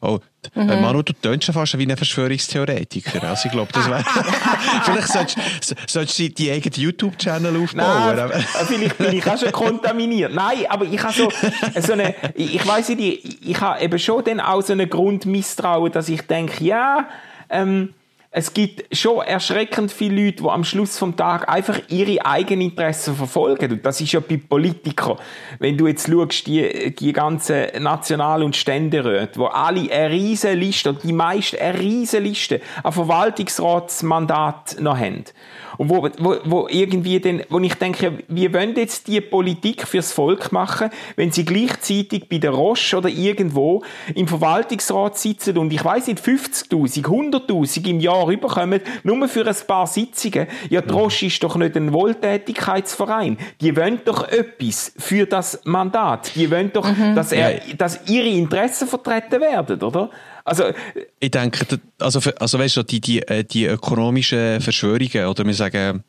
Oh, 0.00 0.18
mhm. 0.54 0.68
äh, 0.68 0.80
Manu, 0.80 1.02
du 1.02 1.12
tönst 1.12 1.46
schon 1.46 1.54
fast 1.54 1.76
wie 1.78 1.86
ein 1.86 1.96
Verschwörungstheoretiker. 1.96 3.22
Also 3.22 3.46
ich 3.46 3.52
glaube, 3.52 3.72
das 3.72 3.88
wäre... 3.88 4.04
vielleicht 4.84 5.08
solltest, 5.08 5.74
solltest 5.86 6.18
du 6.18 6.28
die 6.30 6.50
eigene 6.50 6.76
YouTube-Channel 6.76 7.62
aufbauen. 7.62 8.16
Nein, 8.16 8.44
vielleicht 8.66 8.98
bin 8.98 9.12
ich 9.14 9.26
auch 9.26 9.38
schon 9.38 9.52
kontaminiert. 9.52 10.34
Nein, 10.34 10.66
aber 10.68 10.84
ich 10.84 11.02
habe 11.02 11.12
so, 11.12 11.30
so 11.80 11.92
eine... 11.92 12.14
Ich 12.34 12.66
weiss 12.66 12.88
nicht, 12.88 13.46
ich 13.46 13.60
habe 13.60 13.80
eben 13.80 13.98
schon 13.98 14.24
dann 14.24 14.40
auch 14.40 14.62
so 14.62 14.72
eine 14.72 14.86
Grundmisstrauen, 14.86 15.92
dass 15.92 16.08
ich 16.08 16.22
denke, 16.22 16.64
ja... 16.64 17.08
Ähm, 17.48 17.94
es 18.34 18.54
gibt 18.54 18.96
schon 18.96 19.20
erschreckend 19.20 19.92
viele 19.92 20.24
Leute, 20.24 20.42
die 20.42 20.48
am 20.48 20.64
Schluss 20.64 20.96
vom 20.96 21.14
Tag 21.16 21.50
einfach 21.50 21.78
ihre 21.88 22.24
eigenen 22.24 22.62
Interessen 22.62 23.14
verfolgen. 23.14 23.70
Und 23.70 23.84
das 23.84 24.00
ist 24.00 24.12
ja 24.12 24.20
bei 24.20 24.38
Politikern. 24.38 25.18
Wenn 25.58 25.76
du 25.76 25.86
jetzt 25.86 26.08
schaust, 26.10 26.46
die, 26.46 26.94
die 26.98 27.12
ganzen 27.12 27.66
National- 27.80 28.42
und 28.42 28.56
Ständeräte, 28.56 29.38
wo 29.38 29.46
alle 29.46 29.92
eine 29.92 30.10
riesige 30.10 30.54
Liste, 30.54 30.90
oder 30.90 31.00
die 31.00 31.12
meisten 31.12 31.58
eine 31.58 31.78
riesige 31.78 32.22
Liste 32.22 32.60
an 32.82 32.92
Verwaltungsratsmandat 32.94 34.80
noch 34.80 34.96
haben. 34.96 35.24
Und 35.78 35.88
wo, 35.88 36.08
wo, 36.18 36.36
wo 36.44 36.68
irgendwie 36.70 37.20
den, 37.20 37.42
wo 37.48 37.58
ich 37.58 37.74
denke, 37.74 38.18
wie 38.28 38.52
wollen 38.52 38.76
jetzt 38.76 39.08
die 39.08 39.20
Politik 39.20 39.86
fürs 39.86 40.12
Volk 40.12 40.52
machen, 40.52 40.90
wenn 41.16 41.32
sie 41.32 41.44
gleichzeitig 41.44 42.28
bei 42.28 42.38
der 42.38 42.50
Roche 42.50 42.96
oder 42.96 43.08
irgendwo 43.08 43.82
im 44.14 44.28
Verwaltungsrat 44.28 45.18
sitzen 45.18 45.58
und 45.58 45.72
ich 45.72 45.84
weiß 45.84 46.08
nicht, 46.08 46.22
50.000, 46.22 47.04
100.000 47.04 47.88
im 47.88 48.00
Jahr 48.00 48.21
rüberkommen, 48.26 48.80
nur 49.02 49.28
für 49.28 49.46
ein 49.46 49.56
paar 49.66 49.86
Sitzungen. 49.86 50.46
Ja, 50.70 50.80
die 50.80 50.92
Roche 50.92 51.26
ist 51.26 51.42
doch 51.42 51.56
nicht 51.56 51.76
ein 51.76 51.92
Wohltätigkeitsverein. 51.92 53.38
Die 53.60 53.76
wollen 53.76 54.00
doch 54.04 54.28
etwas 54.28 54.92
für 54.98 55.26
das 55.26 55.60
Mandat. 55.64 56.32
Die 56.34 56.50
wollen 56.50 56.72
doch, 56.72 56.88
mhm. 56.88 57.14
dass, 57.14 57.32
er, 57.32 57.60
dass 57.76 58.08
ihre 58.08 58.28
Interessen 58.28 58.88
vertreten 58.88 59.40
werden, 59.40 59.82
oder? 59.82 60.10
Also, 60.44 60.64
ich 61.20 61.30
denke, 61.30 61.78
also, 62.00 62.20
also 62.40 62.58
weißt 62.58 62.78
du, 62.78 62.82
die, 62.82 63.00
die, 63.00 63.22
äh, 63.22 63.44
die 63.44 63.66
ökonomischen 63.66 64.60
Verschwörungen 64.60 65.26
oder 65.26 65.46
wir 65.46 65.54
sagen, 65.54 66.02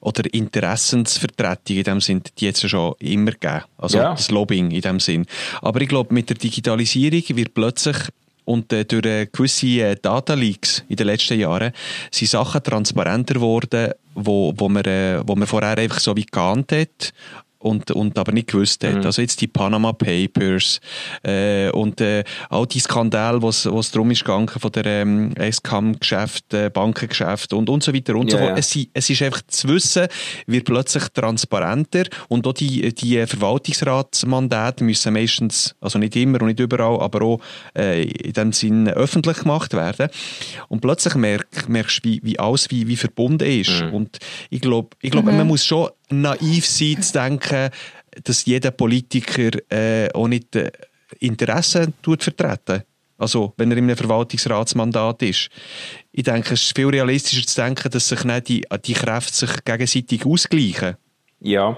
oder 0.00 0.22
Interessensvertretungen 0.32 1.78
in 1.78 1.84
dem 1.84 2.00
Sinn, 2.00 2.22
die 2.38 2.46
jetzt 2.46 2.68
schon 2.68 2.94
immer 3.00 3.32
gegeben. 3.32 3.64
Also 3.78 3.98
ja. 3.98 4.12
das 4.12 4.30
Lobbying 4.30 4.70
in 4.70 4.80
dem 4.80 5.00
Sinn. 5.00 5.26
Aber 5.60 5.80
ich 5.80 5.88
glaube, 5.88 6.14
mit 6.14 6.28
der 6.28 6.36
Digitalisierung 6.36 7.22
wird 7.30 7.54
plötzlich 7.54 7.96
und 8.44 8.72
äh, 8.72 8.84
durch 8.84 9.06
äh, 9.06 9.26
gewisse 9.26 9.66
äh, 9.66 9.96
Datenleaks 10.00 10.84
in 10.88 10.96
den 10.96 11.06
letzten 11.06 11.38
Jahren 11.38 11.72
sind 12.10 12.30
Sachen 12.30 12.62
transparenter 12.62 13.34
geworden, 13.34 13.92
wo, 14.14 14.52
wo, 14.56 14.68
man, 14.68 14.84
äh, 14.84 15.20
wo 15.26 15.36
man 15.36 15.46
vorher 15.46 15.78
einfach 15.78 16.00
so 16.00 16.16
wie 16.16 16.26
geahnt 16.26 16.72
hat 16.72 17.12
und, 17.60 17.90
und 17.90 18.18
aber 18.18 18.32
nicht 18.32 18.48
gewusst 18.48 18.82
hat. 18.84 18.96
Mhm. 18.96 19.06
Also 19.06 19.22
jetzt 19.22 19.40
die 19.40 19.46
Panama 19.46 19.92
Papers 19.92 20.80
äh, 21.22 21.70
und 21.70 22.00
äh, 22.00 22.24
all 22.48 22.66
die 22.66 22.80
Skandale, 22.80 23.42
was 23.42 23.66
es 23.66 23.90
darum 23.90 24.10
ist 24.10 24.24
gegangen 24.24 24.48
von 24.48 24.72
der 24.72 24.86
ähm, 24.86 25.34
SCAM-Geschäft, 25.38 26.54
äh, 26.54 26.70
Bankengeschäft 26.70 27.52
und, 27.52 27.68
und 27.68 27.82
so 27.82 27.94
weiter 27.94 28.16
und 28.16 28.32
yeah, 28.32 28.40
so 28.40 28.46
fort. 28.46 28.58
Es, 28.58 28.78
es 28.94 29.10
ist 29.10 29.22
einfach 29.22 29.42
zu 29.46 29.68
wissen, 29.68 30.08
wird 30.46 30.64
plötzlich 30.64 31.04
transparenter 31.08 32.04
und 32.28 32.46
auch 32.46 32.54
die, 32.54 32.94
die 32.94 33.26
Verwaltungsratsmandate 33.26 34.82
müssen 34.82 35.12
meistens, 35.12 35.74
also 35.80 35.98
nicht 35.98 36.16
immer 36.16 36.40
und 36.40 36.48
nicht 36.48 36.60
überall, 36.60 36.98
aber 37.00 37.22
auch 37.22 37.40
äh, 37.76 38.04
in 38.04 38.32
dem 38.32 38.52
Sinn 38.52 38.88
öffentlich 38.88 39.40
gemacht 39.40 39.74
werden. 39.74 40.08
Und 40.68 40.80
plötzlich 40.80 41.14
merk, 41.14 41.68
merkst 41.68 41.98
du, 42.04 42.08
wie, 42.08 42.20
wie 42.22 42.38
alles 42.38 42.70
wie, 42.70 42.88
wie 42.88 42.96
verbunden 42.96 43.46
ist. 43.46 43.82
Mhm. 43.82 43.94
Und 43.94 44.18
ich 44.48 44.62
glaube, 44.62 44.96
ich 45.02 45.10
glaub, 45.10 45.26
mhm. 45.26 45.36
man 45.36 45.46
muss 45.46 45.64
schon 45.64 45.90
naiv 46.10 46.66
sein, 46.66 47.02
zu 47.02 47.12
denken, 47.12 47.70
dass 48.24 48.44
jeder 48.44 48.70
Politiker 48.70 49.50
äh, 49.70 50.08
auch 50.12 50.28
nicht 50.28 50.56
äh, 50.56 50.70
Interessen 51.18 51.94
tut 52.02 52.22
vertreten. 52.22 52.82
Also, 53.18 53.52
wenn 53.58 53.70
er 53.70 53.76
in 53.76 53.84
einem 53.84 53.96
Verwaltungsratsmandat 53.96 55.22
ist. 55.22 55.50
Ich 56.10 56.24
denke, 56.24 56.54
es 56.54 56.62
ist 56.62 56.76
viel 56.76 56.88
realistischer 56.88 57.46
zu 57.46 57.60
denken, 57.60 57.90
dass 57.90 58.08
sich 58.08 58.24
nicht 58.24 58.48
die, 58.48 58.64
die 58.86 58.94
Kräfte 58.94 59.34
sich 59.34 59.64
gegenseitig 59.64 60.24
ausgleichen. 60.24 60.96
Ja. 61.40 61.76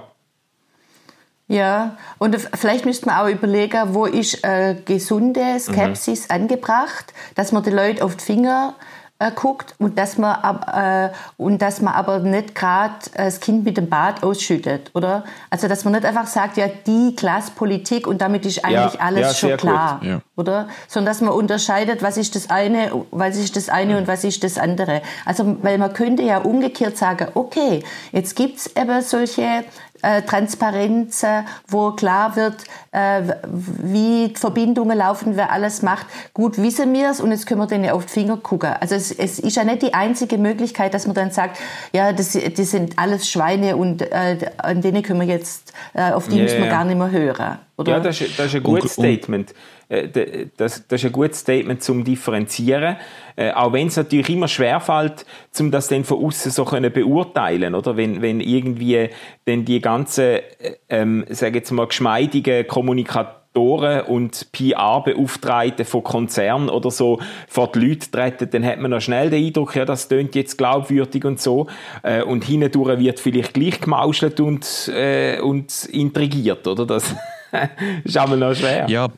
Ja, 1.49 1.99
und 2.19 2.37
vielleicht 2.55 2.87
müsste 2.87 3.07
man 3.07 3.17
auch 3.17 3.29
überlegen, 3.29 3.93
wo 3.93 4.07
ist 4.07 4.43
äh, 4.45 4.77
gesunde 4.85 5.59
Skepsis 5.59 6.29
mhm. 6.29 6.35
angebracht, 6.35 7.13
dass 7.35 7.53
man 7.53 7.65
die 7.65 7.71
Leute 7.71 8.05
auf 8.05 8.17
die 8.17 8.25
Finger 8.25 8.77
äh, 8.79 9.02
guckt 9.31 9.75
und 9.79 9.99
dass 9.99 10.19
man 10.19 10.37
äh, 10.73 11.11
und 11.37 11.63
dass 11.63 11.81
man 11.81 11.95
aber 11.95 12.19
nicht 12.19 12.55
gerade 12.55 12.95
das 13.17 13.41
Kind 13.41 13.65
mit 13.65 13.77
dem 13.77 13.89
Bad 13.89 14.23
ausschüttet, 14.23 14.91
oder? 14.95 15.25
Also 15.51 15.69
dass 15.69 15.85
man 15.85 15.95
nicht 15.95 16.05
einfach 16.05 16.27
sagt, 16.27 16.57
ja 16.57 16.67
die 16.87 17.15
Klasspolitik 17.15 18.07
und 18.07 18.21
damit 18.21 18.45
ist 18.47 18.65
eigentlich 18.65 18.95
ja, 18.95 19.01
alles 19.01 19.41
ja, 19.41 19.49
schon 19.49 19.57
klar, 19.57 20.01
ja. 20.03 20.21
oder? 20.37 20.69
Sondern 20.89 21.13
dass 21.13 21.21
man 21.21 21.33
unterscheidet, 21.33 22.03
was 22.03 22.17
ist 22.17 22.35
das 22.35 22.51
eine, 22.51 22.91
was 23.11 23.37
ist 23.37 23.57
das 23.57 23.69
eine 23.69 23.99
und 23.99 24.09
was 24.09 24.25
ist 24.25 24.43
das 24.45 24.59
andere. 24.59 25.03
Also 25.25 25.57
weil 25.63 25.79
man 25.79 25.93
könnte 25.93 26.23
ja 26.23 26.39
umgekehrt 26.39 26.97
sagen, 26.97 27.29
okay, 27.35 27.85
jetzt 28.13 28.37
gibt's 28.37 28.67
eben 28.77 29.01
solche 29.03 29.65
äh, 30.03 30.23
Transparenz, 30.23 31.25
wo 31.69 31.93
klar 31.93 32.37
wird, 32.37 32.65
äh, 32.93 33.23
wie 33.45 34.33
Verbindungen 34.35 34.99
laufen, 34.99 35.37
wer 35.37 35.51
alles 35.53 35.83
macht. 35.83 36.07
Gut, 36.35 36.59
wissen 36.59 36.93
wir 36.93 37.11
es 37.11 37.21
und 37.21 37.31
jetzt 37.31 37.47
können 37.47 37.61
wir 37.61 37.67
denen 37.67 37.91
auf 37.91 38.07
die 38.07 38.13
Finger 38.13 38.37
gucken. 38.37 38.75
Also 38.81 38.95
es, 38.95 39.11
es 39.11 39.39
ist 39.39 39.57
ja 39.57 39.65
nicht 39.65 39.83
die 39.83 39.95
einzige 39.95 40.39
Möglichkeit, 40.39 40.95
dass 40.95 41.07
man 41.07 41.15
dann 41.15 41.31
sagt, 41.31 41.59
ja, 41.93 42.13
das, 42.13 42.33
das 42.33 42.71
sind 42.71 42.99
alles 42.99 43.29
Schweine 43.29 43.77
und 43.77 44.03
äh, 44.03 44.51
an 44.59 44.83
denen 44.83 45.03
können 45.03 45.21
wir 45.21 45.27
jetzt, 45.27 45.73
äh, 45.95 46.13
auf 46.13 46.29
die 46.29 46.37
yeah, 46.37 46.45
müssen 46.45 46.63
wir 46.63 46.69
gar 46.69 46.85
nicht 46.85 46.99
mehr 46.99 47.11
hören. 47.11 47.59
Oder? 47.77 47.93
Ja, 47.93 48.01
das 48.01 48.21
ist, 48.21 48.39
das 48.39 48.47
ist 48.47 48.57
ein 48.57 48.63
gutes 48.63 48.99
und, 48.99 49.05
Statement. 49.05 49.55
Äh, 49.89 50.47
das, 50.57 50.87
das 50.87 51.01
ist 51.01 51.07
ein 51.07 51.13
gutes 51.13 51.41
Statement 51.41 51.83
zum 51.83 52.05
Differenzieren. 52.05 52.97
Äh, 53.37 53.53
auch 53.53 53.73
wenn 53.73 53.89
es 53.89 53.97
natürlich 53.97 54.31
immer 54.31 54.49
schwerfällt, 54.49 55.25
um 55.59 55.71
das 55.71 55.89
dann 55.89 56.05
von 56.05 56.25
außen 56.25 56.51
so 56.51 56.65
können 56.65 56.93
beurteilen, 56.93 57.75
oder? 57.75 57.97
Wenn, 57.97 58.23
wenn 58.23 58.41
irgendwie 58.41 59.09
dann 59.45 59.65
die 59.65 59.81
ganzen, 59.81 60.25
äh, 60.25 60.41
ähm, 60.89 61.25
sage 61.31 61.59
jetzt 61.59 61.71
mal, 61.71 61.87
geschmeidigen 61.87 62.67
Kommunikatoren 62.67 64.03
und 64.03 64.51
PR-Beauftragten 64.53 65.85
von 65.85 66.03
Konzernen 66.03 66.69
oder 66.69 66.91
so 66.91 67.21
vor 67.49 67.71
die 67.73 67.81
Leute 67.81 68.11
treten, 68.11 68.51
dann 68.51 68.65
hat 68.65 68.81
man 68.81 68.91
noch 68.91 69.01
schnell 69.01 69.31
den 69.31 69.47
Eindruck, 69.47 69.77
ja, 69.77 69.85
das 69.85 70.09
tönt 70.09 70.35
jetzt 70.35 70.57
glaubwürdig 70.59 71.25
und 71.25 71.41
so. 71.41 71.67
Äh, 72.03 72.23
und 72.23 72.45
hindurch 72.45 72.99
wird 72.99 73.21
vielleicht 73.21 73.55
gleich 73.55 73.81
gemauschelt 73.81 74.41
und, 74.41 74.91
äh, 74.95 75.41
und 75.41 75.87
intrigiert, 75.87 76.67
oder? 76.67 76.87
Das 76.87 77.15
ist 78.05 78.17
aber 78.17 78.37
noch 78.37 78.55
schwer. 78.55 78.87
Ja, 78.89 79.09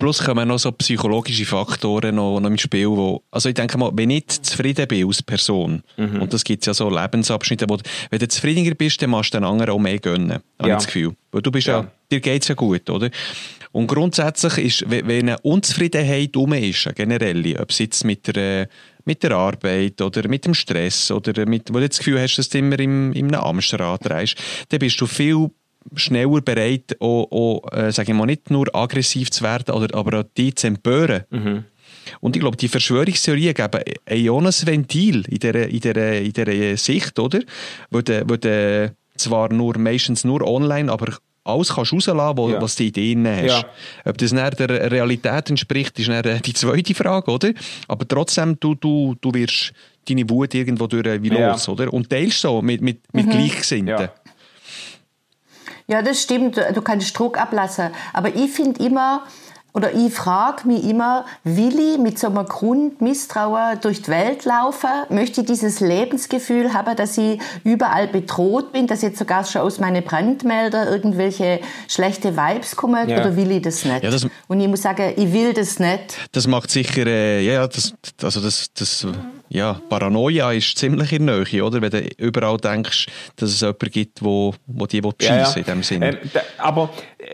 Plus 0.00 0.24
kommen 0.24 0.48
noch 0.48 0.58
so 0.58 0.72
psychologische 0.72 1.44
Faktoren 1.44 2.14
noch, 2.14 2.40
noch 2.40 2.48
im 2.48 2.56
Spiel, 2.56 2.88
wo, 2.88 3.22
also 3.30 3.50
ich 3.50 3.54
denke 3.54 3.76
mal, 3.76 3.90
wenn 3.94 4.08
ich 4.08 4.28
zufrieden 4.28 4.88
bin 4.88 5.06
als 5.06 5.22
Person, 5.22 5.82
mhm. 5.98 6.22
und 6.22 6.32
das 6.32 6.42
gibt 6.42 6.62
es 6.62 6.66
ja 6.66 6.74
so 6.74 6.88
Lebensabschnitte, 6.88 7.66
wo, 7.68 7.76
wenn 8.08 8.18
du 8.18 8.26
zufriedeniger 8.26 8.74
bist, 8.74 9.02
dann 9.02 9.10
machst 9.10 9.34
du 9.34 9.38
den 9.38 9.44
anderen 9.44 9.72
auch 9.72 9.78
mehr 9.78 9.98
gönnen, 9.98 10.38
habe 10.58 10.68
ja. 10.68 10.68
ich 10.68 10.74
das 10.74 10.86
Gefühl. 10.86 11.14
Weil 11.32 11.42
du 11.42 11.50
bist 11.50 11.66
ja, 11.66 11.82
ja 11.82 11.90
dir 12.10 12.20
geht's 12.20 12.48
ja 12.48 12.54
gut, 12.54 12.88
oder? 12.88 13.10
Und 13.72 13.88
grundsätzlich 13.88 14.80
ist, 14.80 14.90
wenn 14.90 15.28
eine 15.28 15.38
Unzufriedenheit 15.40 16.34
um 16.34 16.54
ist, 16.54 16.88
generell, 16.96 17.60
ob 17.60 17.70
es 17.70 17.78
jetzt 17.78 18.04
mit 18.04 18.34
der, 18.34 18.68
mit 19.04 19.22
der 19.22 19.32
Arbeit 19.32 20.00
oder 20.00 20.26
mit 20.28 20.46
dem 20.46 20.54
Stress 20.54 21.10
oder 21.10 21.46
mit, 21.46 21.68
wo 21.72 21.78
du 21.78 21.88
das 21.88 21.98
Gefühl 21.98 22.20
hast, 22.20 22.36
dass 22.36 22.48
du 22.48 22.58
immer 22.58 22.78
im, 22.80 23.12
im 23.12 23.32
Amstrad 23.34 24.10
reist, 24.10 24.36
dann 24.70 24.78
bist 24.78 24.98
du 25.00 25.06
viel 25.06 25.50
schneller 25.94 26.40
bereit, 26.40 26.96
auch, 27.00 27.30
auch 27.30 27.72
äh, 27.72 27.92
sage 27.92 28.12
ich 28.12 28.18
mal, 28.18 28.26
nicht 28.26 28.50
nur 28.50 28.74
aggressiv 28.74 29.30
zu 29.30 29.44
werden, 29.44 29.74
oder, 29.74 29.94
aber 29.96 30.20
auch 30.20 30.24
die 30.36 30.54
zu 30.54 30.66
empören. 30.66 31.24
Mhm. 31.30 31.64
Und 32.20 32.36
ich 32.36 32.40
glaube, 32.40 32.56
die 32.56 32.68
Verschwörungstheorien 32.68 33.54
geben 33.54 33.82
ein 34.06 34.44
Ventil 34.66 35.24
in 35.28 35.38
dieser, 35.38 35.68
in 35.68 35.80
dieser, 35.80 36.18
in 36.18 36.32
dieser 36.32 36.76
Sicht, 36.76 37.18
oder? 37.18 37.40
Wo 37.90 38.00
du, 38.00 38.24
wo 38.28 38.36
du 38.36 38.94
zwar 39.16 39.52
nur, 39.52 39.78
meistens 39.78 40.24
nur 40.24 40.46
online, 40.46 40.90
aber 40.90 41.14
alles 41.44 41.74
kannst 41.74 41.92
rauslassen, 41.92 42.36
wo, 42.36 42.50
ja. 42.50 42.60
was 42.60 42.76
du 42.76 42.84
Ideen 42.84 43.26
hast. 43.26 43.44
Ja. 43.44 43.64
Ob 44.04 44.18
das 44.18 44.32
nicht 44.32 44.58
der 44.58 44.90
Realität 44.90 45.50
entspricht, 45.50 45.98
ist 45.98 46.08
dann 46.08 46.42
die 46.42 46.52
zweite 46.52 46.94
Frage, 46.94 47.30
oder? 47.30 47.52
Aber 47.88 48.06
trotzdem, 48.06 48.58
du, 48.60 48.74
du, 48.74 49.16
du 49.20 49.32
wirst 49.34 49.72
deine 50.08 50.28
Wut 50.28 50.54
irgendwo 50.54 50.86
durch 50.86 51.22
wie 51.22 51.28
los, 51.28 51.66
ja. 51.66 51.72
oder? 51.72 51.92
Und 51.92 52.10
teilst 52.10 52.40
so 52.40 52.60
mit, 52.62 52.80
mit, 52.80 53.00
mit 53.12 53.26
mhm. 53.26 53.30
Gleichgesinnten. 53.30 54.00
Ja, 54.00 54.12
das 56.02 56.22
stimmt. 56.22 56.56
Du 56.56 56.82
kannst 56.82 57.18
Druck 57.18 57.38
ablassen. 57.38 57.90
Aber 58.12 58.34
ich 58.34 58.50
finde 58.52 58.82
immer, 58.84 59.24
oder 59.72 59.94
ich 59.94 60.12
frage 60.12 60.66
mich 60.66 60.84
immer, 60.84 61.24
will 61.44 61.78
ich 61.78 61.98
mit 61.98 62.18
so 62.18 62.26
einem 62.26 62.44
Grundmisstrauen 62.44 63.80
durch 63.80 64.02
die 64.02 64.08
Welt 64.08 64.44
laufen? 64.44 64.88
Möchte 65.10 65.42
ich 65.42 65.46
dieses 65.46 65.80
Lebensgefühl 65.80 66.72
haben, 66.72 66.96
dass 66.96 67.16
ich 67.18 67.40
überall 67.62 68.08
bedroht 68.08 68.72
bin, 68.72 68.86
dass 68.86 69.02
jetzt 69.02 69.18
sogar 69.18 69.44
schon 69.44 69.62
aus 69.62 69.78
meinen 69.78 70.02
Brandmelder 70.02 70.90
irgendwelche 70.90 71.60
schlechte 71.88 72.36
Vibes 72.36 72.74
kommen? 72.74 73.08
Ja. 73.08 73.20
Oder 73.20 73.36
will 73.36 73.50
ich 73.52 73.62
das 73.62 73.84
nicht? 73.84 74.02
Ja, 74.02 74.10
das, 74.10 74.26
Und 74.48 74.60
ich 74.60 74.68
muss 74.68 74.82
sagen, 74.82 75.12
ich 75.16 75.32
will 75.32 75.52
das 75.52 75.78
nicht. 75.78 76.16
Das 76.32 76.46
macht 76.46 76.70
sicher, 76.70 77.06
äh, 77.06 77.44
ja, 77.44 77.66
das, 77.66 77.94
also 78.22 78.40
das, 78.40 78.72
das 78.74 79.06
ja, 79.52 79.80
Paranoia 79.88 80.52
ist 80.52 80.78
ziemlich 80.78 81.12
in 81.12 81.26
der 81.26 81.44
Nähe, 81.44 81.64
oder? 81.64 81.82
Wenn 81.82 81.90
du 81.90 82.08
überall 82.18 82.56
denkst, 82.56 83.08
dass 83.34 83.50
es 83.50 83.60
jemanden 83.60 83.90
gibt, 83.90 84.22
wo, 84.22 84.54
wo 84.66 84.86
die 84.86 85.02
schiessen 85.02 85.36
ja, 85.36 85.50
ja. 85.50 85.56
in 85.56 85.64
dem 85.64 85.82
Sinne. 85.82 86.08
Ähm, 86.10 86.18
da, 86.32 86.40
aber 86.58 86.90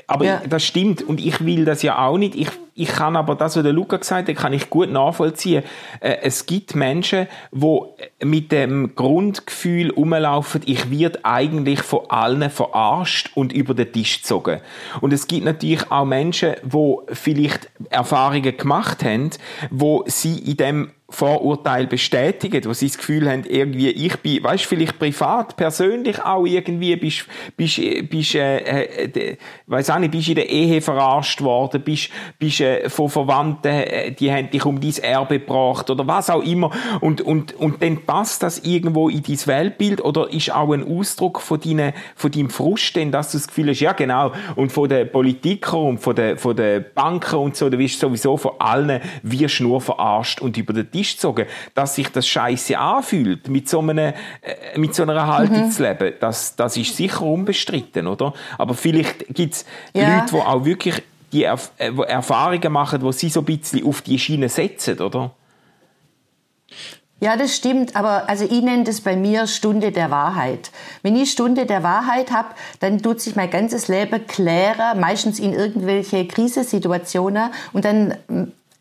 aber 0.07 0.25
ja. 0.25 0.43
das 0.49 0.65
stimmt 0.65 1.03
und 1.03 1.21
ich 1.21 1.45
will 1.45 1.65
das 1.65 1.83
ja 1.83 1.99
auch 1.99 2.19
nicht. 2.19 2.35
Ich, 2.35 2.49
ich 2.75 2.89
kann 2.89 3.17
aber 3.17 3.35
das, 3.35 3.57
was 3.57 3.63
der 3.63 3.73
Luca 3.73 3.97
gesagt 3.97 4.29
hat, 4.29 4.37
kann 4.37 4.53
ich 4.53 4.71
gut 4.71 4.91
nachvollziehen. 4.91 5.63
Äh, 6.01 6.19
es 6.23 6.47
gibt 6.47 6.75
Menschen, 6.75 7.27
die 7.53 7.79
mit 8.25 8.53
dem 8.53 8.95
Grundgefühl 8.95 9.91
rumlaufen, 9.91 10.63
ich 10.67 10.91
werde 10.91 11.25
eigentlich 11.25 11.83
von 11.83 12.09
allen 12.09 12.51
verarscht 12.51 13.31
und 13.35 13.53
über 13.53 13.75
den 13.75 13.93
Tisch 13.93 14.23
gezogen. 14.23 14.61
Und 15.01 15.13
es 15.13 15.27
gibt 15.27 15.45
natürlich 15.45 15.91
auch 15.91 16.05
Menschen, 16.05 16.55
die 16.63 16.95
vielleicht 17.13 17.71
Erfahrungen 17.91 18.57
gemacht 18.57 19.05
haben, 19.05 19.31
wo 19.71 20.05
sie 20.07 20.39
in 20.39 20.57
dem 20.57 20.91
Vorurteil 21.09 21.87
bestätigen, 21.87 22.65
wo 22.65 22.73
sie 22.73 22.89
das 22.89 22.99
Gefühl 22.99 23.31
haben, 23.31 23.45
irgendwie, 23.45 23.91
ich 23.91 24.17
bin, 24.17 24.43
weißt 24.43 24.65
vielleicht 24.65 24.99
privat, 24.99 25.57
persönlich 25.57 26.21
auch 26.21 26.45
irgendwie, 26.45 26.97
bist, 26.97 27.27
bist, 27.57 27.81
bist, 28.11 28.35
äh, 28.35 29.05
äh, 29.05 29.37
weiss 29.69 29.89
auch 29.89 30.01
nicht, 30.01 30.11
bist 30.11 30.29
in 30.29 30.35
der 30.35 30.51
Ehe 30.51 30.81
verarscht 30.81 31.43
worden, 31.43 31.83
bist, 31.83 32.11
bist 32.41 32.61
äh, 32.61 32.91
von 32.91 33.09
Verwandten, 33.09 33.69
äh, 33.69 34.11
die 34.11 34.33
haben 34.33 34.51
dich 34.51 34.65
um 34.65 34.81
dein 34.81 34.97
Erbe 35.01 35.39
gebracht 35.39 35.91
oder 35.91 36.09
was 36.09 36.29
auch 36.29 36.43
immer. 36.43 36.73
Und, 37.01 37.21
und, 37.21 37.55
und 37.55 37.81
dann 37.83 38.05
passt 38.05 38.43
das 38.43 38.59
irgendwo 38.65 39.09
in 39.09 39.23
dein 39.23 39.47
Weltbild 39.47 40.05
oder 40.05 40.33
ist 40.33 40.53
auch 40.53 40.73
ein 40.73 40.85
Ausdruck 40.85 41.41
von, 41.41 41.61
deine, 41.61 41.95
von 42.17 42.33
deinem 42.33 42.51
Frust, 42.51 42.97
denn 42.97 43.13
dass 43.13 43.31
du 43.31 43.39
das 43.39 43.47
Gefühl 43.47 43.69
hast, 43.69 43.79
ja 43.79 43.93
genau, 43.93 44.33
und 44.57 44.73
von 44.73 44.89
den 44.89 45.09
Politikern 45.11 45.87
und 45.87 45.99
von 45.99 46.17
den, 46.17 46.37
von 46.37 46.57
den 46.57 46.85
Banken 46.97 47.37
und 47.37 47.55
so, 47.57 47.71
du 47.71 47.79
wirst 47.79 48.01
sowieso 48.01 48.37
von 48.37 48.53
allen 48.59 49.01
wirst 49.23 49.61
nur 49.61 49.81
verarscht 49.81 50.41
und 50.41 50.57
über 50.57 50.73
den 50.73 50.91
Tisch 50.97 51.17
gezogen, 51.17 51.47
dass 51.75 51.95
sich 51.95 52.09
das 52.09 52.27
Scheiße 52.27 52.79
anfühlt, 52.79 53.49
mit 53.49 53.69
so, 53.69 53.81
einem, 53.81 53.99
äh, 53.99 54.15
mit 54.77 54.95
so 54.95 55.03
einer 55.03 55.27
Haltung 55.27 55.67
mhm. 55.67 55.71
zu 55.71 55.83
leben, 55.83 56.15
das, 56.21 56.57
das 56.57 56.77
ist 56.77 56.97
sicher 56.97 57.23
unbestritten, 57.23 58.07
oder? 58.07 58.33
Aber 58.59 58.75
vielleicht 58.75 59.27
gibt 59.35 59.55
es 59.55 59.67
ja. 59.93 60.21
Leute, 60.21 60.37
die 60.37 60.41
auch 60.41 60.65
wirklich 60.65 61.03
die 61.33 61.45
Erf 61.45 61.73
äh, 61.79 61.93
Erfahrungen 62.07 62.73
machen, 62.73 63.03
wo 63.03 63.13
sie 63.13 63.29
so 63.29 63.41
ein 63.41 63.47
bisschen 63.47 63.87
auf 63.87 64.03
die 64.03 64.19
Schiene 64.19 64.49
setzen, 64.49 64.99
oder? 65.01 65.33
Ja, 67.19 67.37
das 67.39 67.57
stimmt, 67.57 67.97
aber 67.97 68.29
also 68.29 68.45
ich 68.45 68.61
nenne 68.61 68.85
das 68.85 69.01
bei 69.01 69.17
mir 69.17 69.47
Stunde 69.47 69.91
der 69.91 70.11
Wahrheit. 70.11 70.71
Wenn 71.03 71.17
ich 71.17 71.31
Stunde 71.31 71.65
der 71.65 71.83
Wahrheit 71.83 72.31
habe, 72.31 72.49
dann 72.81 73.01
tut 73.01 73.23
sich 73.23 73.37
mein 73.37 73.49
ganzes 73.49 73.89
Leben 73.89 74.27
klären, 74.27 75.01
meistens 75.01 75.39
in 75.39 75.55
irgendwelche 75.55 76.27
Krisensituationen 76.27 77.53
und 77.73 77.87
dann 77.87 78.19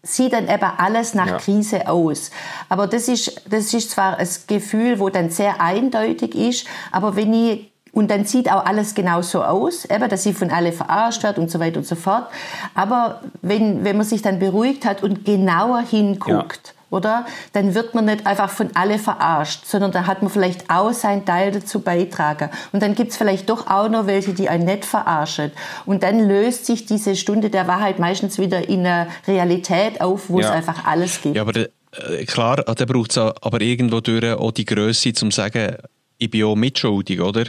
sieht 0.05 0.33
dann 0.33 0.47
eben 0.47 0.71
alles 0.77 1.13
nach 1.13 1.27
ja. 1.27 1.37
Krise 1.37 1.89
aus. 1.89 2.31
Aber 2.69 2.87
das 2.87 3.07
ist, 3.07 3.41
das 3.49 3.73
ist 3.73 3.91
zwar 3.91 4.17
ein 4.17 4.27
Gefühl, 4.47 4.99
wo 4.99 5.09
dann 5.09 5.29
sehr 5.29 5.59
eindeutig 5.59 6.35
ist, 6.35 6.67
aber 6.91 7.15
wenn 7.15 7.33
ich 7.33 7.71
und 7.91 8.11
dann 8.11 8.25
sieht 8.25 8.51
auch 8.51 8.65
alles 8.65 8.93
genau 8.93 9.21
so 9.21 9.41
aus, 9.41 9.85
eben, 9.85 10.09
dass 10.09 10.23
sie 10.23 10.33
von 10.33 10.49
alle 10.49 10.73
verarscht 10.73 11.23
wird 11.23 11.37
und 11.39 11.49
so 11.49 11.61
weiter 11.61 11.77
und 11.77 11.87
so 11.87 11.95
fort. 11.95 12.27
Aber 12.73 13.21
wenn, 13.41 13.85
wenn 13.85 13.95
man 13.95 14.05
sich 14.05 14.21
dann 14.21 14.37
beruhigt 14.37 14.83
hat 14.83 15.01
und 15.01 15.23
genauer 15.23 15.79
hinguckt, 15.79 16.67
ja 16.67 16.84
oder? 16.95 17.25
Dann 17.53 17.75
wird 17.75 17.93
man 17.93 18.05
nicht 18.05 18.25
einfach 18.25 18.49
von 18.49 18.69
alle 18.73 18.97
verarscht, 18.97 19.65
sondern 19.65 19.91
da 19.91 20.07
hat 20.07 20.21
man 20.21 20.31
vielleicht 20.31 20.69
auch 20.69 20.93
seinen 20.93 21.25
Teil 21.25 21.51
dazu 21.51 21.81
beitragen. 21.81 22.49
Und 22.71 22.81
dann 22.81 22.95
gibt's 22.95 23.17
vielleicht 23.17 23.49
doch 23.49 23.67
auch 23.67 23.89
noch 23.89 24.07
welche, 24.07 24.33
die 24.33 24.49
einen 24.49 24.65
nicht 24.65 24.85
verarschen. 24.85 25.51
Und 25.85 26.03
dann 26.03 26.27
löst 26.27 26.65
sich 26.65 26.85
diese 26.85 27.15
Stunde 27.15 27.49
der 27.49 27.67
Wahrheit 27.67 27.99
meistens 27.99 28.39
wieder 28.39 28.67
in 28.67 28.79
einer 28.79 29.07
Realität 29.27 30.01
auf, 30.01 30.29
wo 30.29 30.39
ja. 30.39 30.47
es 30.47 30.51
einfach 30.51 30.85
alles 30.85 31.21
gibt. 31.21 31.35
Ja, 31.35 31.41
aber 31.41 31.55
äh, 31.57 32.25
klar, 32.25 32.57
da 32.57 32.85
braucht 32.85 33.11
es 33.11 33.17
aber 33.17 33.61
irgendwo 33.61 33.99
durch 33.99 34.25
auch 34.33 34.51
die 34.51 34.65
Größe, 34.65 35.09
um 35.21 35.31
zu 35.31 35.35
sagen, 35.35 35.75
ich 36.17 36.29
bin 36.31 36.45
auch 36.45 36.55
mitschuldig, 36.55 37.19
oder? 37.19 37.43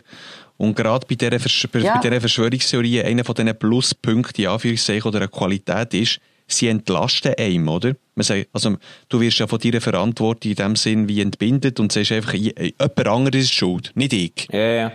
Und 0.57 0.75
gerade 0.75 1.07
bei 1.07 1.15
dieser, 1.15 1.39
Versch 1.39 1.69
ja. 1.75 1.95
bei 1.95 2.01
dieser 2.01 2.21
Verschwörungstheorie, 2.21 3.03
einer 3.03 3.25
von 3.25 3.35
diesen 3.35 3.59
Pluspunkten, 3.59 4.45
in 4.45 4.51
Anführungszeichen, 4.51 5.09
oder 5.09 5.19
einer 5.19 5.29
Qualität 5.29 5.95
ist, 5.95 6.21
sie 6.47 6.69
entlasten 6.69 7.35
einem, 7.39 7.69
oder? 7.69 7.93
Man 8.15 8.25
sagt, 8.25 8.49
also, 8.53 8.77
du 9.09 9.21
wirst 9.21 9.39
ja 9.39 9.47
von 9.47 9.59
deiner 9.59 9.81
Verantwortung 9.81 10.51
in 10.51 10.57
dem 10.57 10.77
Sinn 10.77 11.09
wie 11.09 11.21
entbindet 11.21 11.81
und 11.81 11.93
sagst 11.93 12.13
einfach, 12.13 12.35
jemand 12.35 13.07
anderes 13.07 13.45
ist 13.45 13.55
schuld, 13.55 13.93
nicht 13.95 14.13
ich. 14.13 14.49
Ja, 14.53 14.59
ja. 14.59 14.93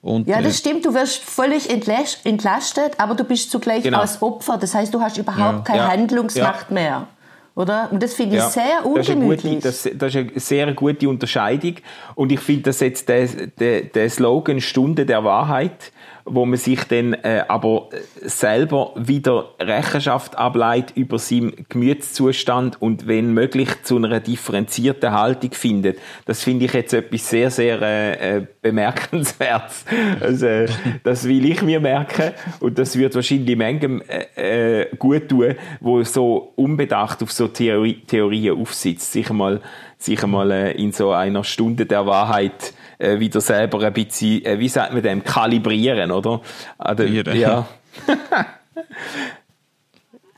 Und, 0.00 0.28
ja, 0.28 0.40
das 0.40 0.54
äh, 0.54 0.58
stimmt. 0.58 0.84
Du 0.84 0.94
wirst 0.94 1.22
völlig 1.22 1.68
entlastet, 1.70 2.92
aber 2.98 3.14
du 3.14 3.24
bist 3.24 3.50
zugleich 3.50 3.82
genau. 3.82 4.00
als 4.00 4.22
Opfer. 4.22 4.56
Das 4.56 4.74
heißt, 4.74 4.94
du 4.94 5.00
hast 5.00 5.18
überhaupt 5.18 5.58
ja. 5.58 5.64
keine 5.64 5.82
ja. 5.82 5.88
Handlungsmacht 5.88 6.66
ja. 6.70 6.74
mehr. 6.74 7.08
oder? 7.56 7.88
Und 7.90 8.02
das 8.02 8.14
finde 8.14 8.36
ich 8.36 8.42
ja, 8.42 8.48
sehr 8.48 8.86
ungemütlich. 8.86 9.58
Das 9.60 9.84
ist, 9.84 9.86
eine 9.86 9.94
gute, 9.94 9.98
das, 9.98 10.12
das, 10.12 10.14
ist 10.14 10.30
eine 10.30 10.40
sehr 10.40 10.72
gute 10.74 11.08
Unterscheidung. 11.08 11.74
Und 12.14 12.30
ich 12.30 12.40
finde, 12.40 12.62
dass 12.62 12.80
jetzt 12.80 13.08
der, 13.08 13.26
der, 13.26 13.82
der 13.82 14.08
Slogan 14.08 14.60
Stunde 14.60 15.04
der 15.04 15.24
Wahrheit 15.24 15.92
wo 16.28 16.44
man 16.46 16.58
sich 16.58 16.84
dann 16.84 17.14
äh, 17.14 17.44
aber 17.48 17.88
selber 18.22 18.92
wieder 18.96 19.54
Rechenschaft 19.60 20.36
ableitet 20.36 20.96
über 20.96 21.18
seinen 21.18 21.66
Gemütszustand 21.68 22.80
und 22.80 23.06
wenn 23.06 23.32
möglich 23.32 23.68
zu 23.82 23.96
einer 23.96 24.20
differenzierten 24.20 25.12
Haltung 25.12 25.52
findet. 25.52 25.98
Das 26.26 26.42
finde 26.42 26.66
ich 26.66 26.72
jetzt 26.72 26.92
etwas 26.92 27.28
sehr, 27.28 27.50
sehr 27.50 27.80
äh, 27.82 28.36
äh 28.36 28.46
bemerkenswertes. 28.62 29.84
Also, 30.20 30.46
äh, 30.46 30.68
das 31.04 31.26
will 31.26 31.44
ich 31.50 31.62
mir 31.62 31.80
merken 31.80 32.32
und 32.60 32.78
das 32.78 32.96
wird 32.98 33.14
wahrscheinlich 33.14 33.56
Mengen 33.56 34.02
äh, 34.08 34.82
äh, 34.82 34.96
gut 34.96 35.28
tun, 35.28 35.54
wo 35.80 36.02
so 36.02 36.52
unbedacht 36.56 37.22
auf 37.22 37.32
so 37.32 37.48
Theorie, 37.48 38.02
Theorien 38.06 38.60
aufsitzt, 38.60 39.12
sich 39.12 39.30
mal, 39.30 39.60
sich 39.96 40.24
mal 40.26 40.50
äh, 40.50 40.72
in 40.72 40.92
so 40.92 41.12
einer 41.12 41.44
Stunde 41.44 41.86
der 41.86 42.06
Wahrheit 42.06 42.72
äh, 42.98 43.18
wieder 43.18 43.40
selber 43.40 43.80
ein 43.80 43.92
bisschen, 43.92 44.44
äh, 44.44 44.58
wie 44.58 44.68
sagt 44.68 44.92
man 44.92 45.02
dem, 45.02 45.24
kalibrieren, 45.24 46.10
oder? 46.10 46.40
Also, 46.78 47.04
ja. 47.04 47.66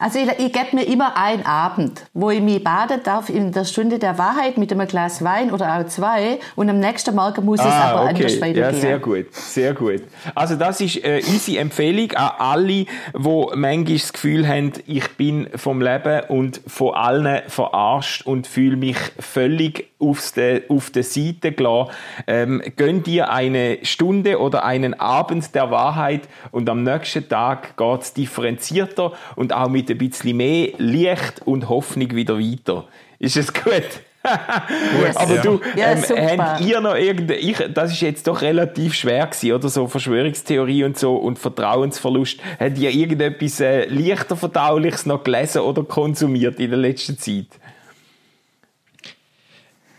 Also 0.02 0.18
ich, 0.18 0.28
ich 0.38 0.50
gebe 0.50 0.74
mir 0.74 0.84
immer 0.84 1.14
einen 1.14 1.44
Abend, 1.44 2.06
wo 2.14 2.30
ich 2.30 2.40
mich 2.40 2.64
baden 2.64 3.02
darf 3.04 3.28
in 3.28 3.52
der 3.52 3.66
Stunde 3.66 3.98
der 3.98 4.16
Wahrheit 4.16 4.56
mit 4.56 4.72
einem 4.72 4.88
Glas 4.88 5.22
Wein 5.22 5.50
oder 5.52 5.76
auch 5.76 5.86
zwei 5.88 6.38
und 6.56 6.70
am 6.70 6.80
nächsten 6.80 7.14
Morgen 7.14 7.44
muss 7.44 7.60
ah, 7.60 7.68
es 7.68 7.74
aber 7.74 8.02
okay. 8.04 8.08
anders 8.08 8.40
weitergehen. 8.40 8.62
Ja, 8.62 8.72
sehr 8.72 8.98
gut, 8.98 9.34
sehr 9.34 9.74
gut. 9.74 10.02
Also 10.34 10.56
das 10.56 10.80
ist 10.80 11.04
äh, 11.04 11.20
unsere 11.28 11.58
Empfehlung 11.58 12.12
an 12.12 12.30
alle, 12.38 12.66
die 12.66 12.86
manchmal 13.14 13.84
das 13.84 14.10
Gefühl 14.14 14.48
haben, 14.48 14.72
ich 14.86 15.06
bin 15.18 15.48
vom 15.54 15.82
Leben 15.82 16.22
und 16.28 16.62
von 16.66 16.94
allen 16.94 17.42
verarscht 17.48 18.24
und 18.24 18.46
fühle 18.46 18.76
mich 18.76 18.96
völlig 19.18 19.90
aufs 19.98 20.32
de, 20.32 20.62
auf 20.70 20.88
der 20.90 21.02
Seite 21.02 21.52
gelassen. 21.52 21.90
Ähm, 22.26 22.62
gönn 22.76 23.02
dir 23.02 23.30
eine 23.30 23.80
Stunde 23.82 24.40
oder 24.40 24.64
einen 24.64 24.98
Abend 24.98 25.54
der 25.54 25.70
Wahrheit 25.70 26.22
und 26.52 26.70
am 26.70 26.84
nächsten 26.84 27.28
Tag 27.28 27.76
geht 27.76 28.00
es 28.00 28.14
differenzierter 28.14 29.12
und 29.36 29.52
auch 29.52 29.68
mit 29.68 29.89
ein 29.90 29.98
bisschen 29.98 30.36
mehr 30.36 30.70
Licht 30.78 31.42
und 31.44 31.68
Hoffnung 31.68 32.14
wieder 32.14 32.38
weiter. 32.38 32.88
Ist 33.18 33.36
es 33.36 33.52
gut? 33.52 34.02
yes. 34.24 35.16
Aber 35.16 35.36
du, 35.38 35.60
ähm, 35.76 35.78
ja, 35.78 36.36
habt 36.38 36.60
ihr 36.60 36.80
noch 36.80 36.94
irgendeine, 36.94 37.70
das 37.70 37.92
ist 37.92 38.00
jetzt 38.02 38.26
doch 38.26 38.42
relativ 38.42 38.94
schwer 38.94 39.26
gewesen, 39.26 39.52
oder 39.52 39.68
so 39.68 39.86
Verschwörungstheorie 39.86 40.84
und 40.84 40.98
so 40.98 41.16
und 41.16 41.38
Vertrauensverlust. 41.38 42.38
Habt 42.58 42.78
ihr 42.78 42.90
irgendetwas 42.90 43.60
äh, 43.60 43.86
leichter 43.86 44.36
verdauliches 44.36 45.06
noch 45.06 45.24
gelesen 45.24 45.62
oder 45.62 45.84
konsumiert 45.84 46.60
in 46.60 46.70
der 46.70 46.78
letzten 46.78 47.18
Zeit? 47.18 47.46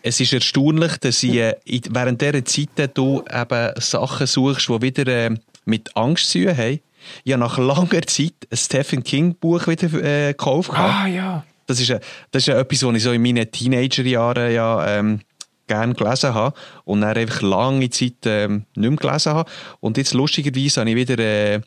Es 0.03 0.19
ist 0.19 0.33
erstaunlich, 0.33 0.97
dass 0.97 1.21
ich, 1.23 1.37
äh, 1.37 1.55
während 1.89 2.21
dieser 2.21 2.43
Zeit 2.45 2.95
du 2.95 3.23
eben 3.31 3.71
Sachen 3.79 4.27
suchst, 4.27 4.69
die 4.69 4.81
wieder 4.81 5.07
äh, 5.07 5.35
mit 5.65 5.95
Angst 5.95 6.29
zu 6.29 6.45
tun 6.45 6.57
haben. 6.57 6.79
Ich 7.23 7.33
habe 7.33 7.41
nach 7.41 7.57
langer 7.57 8.01
Zeit 8.03 8.33
ein 8.49 8.57
Stephen 8.57 9.03
King 9.03 9.35
Buch 9.35 9.67
wieder 9.67 9.93
äh, 10.03 10.33
gekauft. 10.33 10.71
Ah, 10.73 11.07
ja. 11.07 11.43
Das 11.67 11.79
ist, 11.79 11.89
das 11.89 12.47
ist 12.47 12.49
etwas, 12.49 12.83
was 12.83 12.95
ich 12.95 13.03
so 13.03 13.11
in 13.11 13.21
meinen 13.21 13.49
Teenagerjahren 13.49 14.51
ja, 14.53 14.99
ähm, 14.99 15.21
gerne 15.67 15.93
gelesen 15.93 16.33
habe 16.33 16.55
und 16.83 17.01
dann 17.01 17.15
einfach 17.15 17.41
lange 17.41 17.89
Zeit 17.89 18.25
ähm, 18.25 18.65
nicht 18.75 18.89
mehr 18.89 18.97
gelesen 18.97 19.33
habe. 19.33 19.49
Und 19.79 19.97
jetzt 19.97 20.13
lustigerweise 20.13 20.81
habe 20.81 20.89
ich 20.89 20.95
wieder 20.95 21.17
äh, 21.19 21.61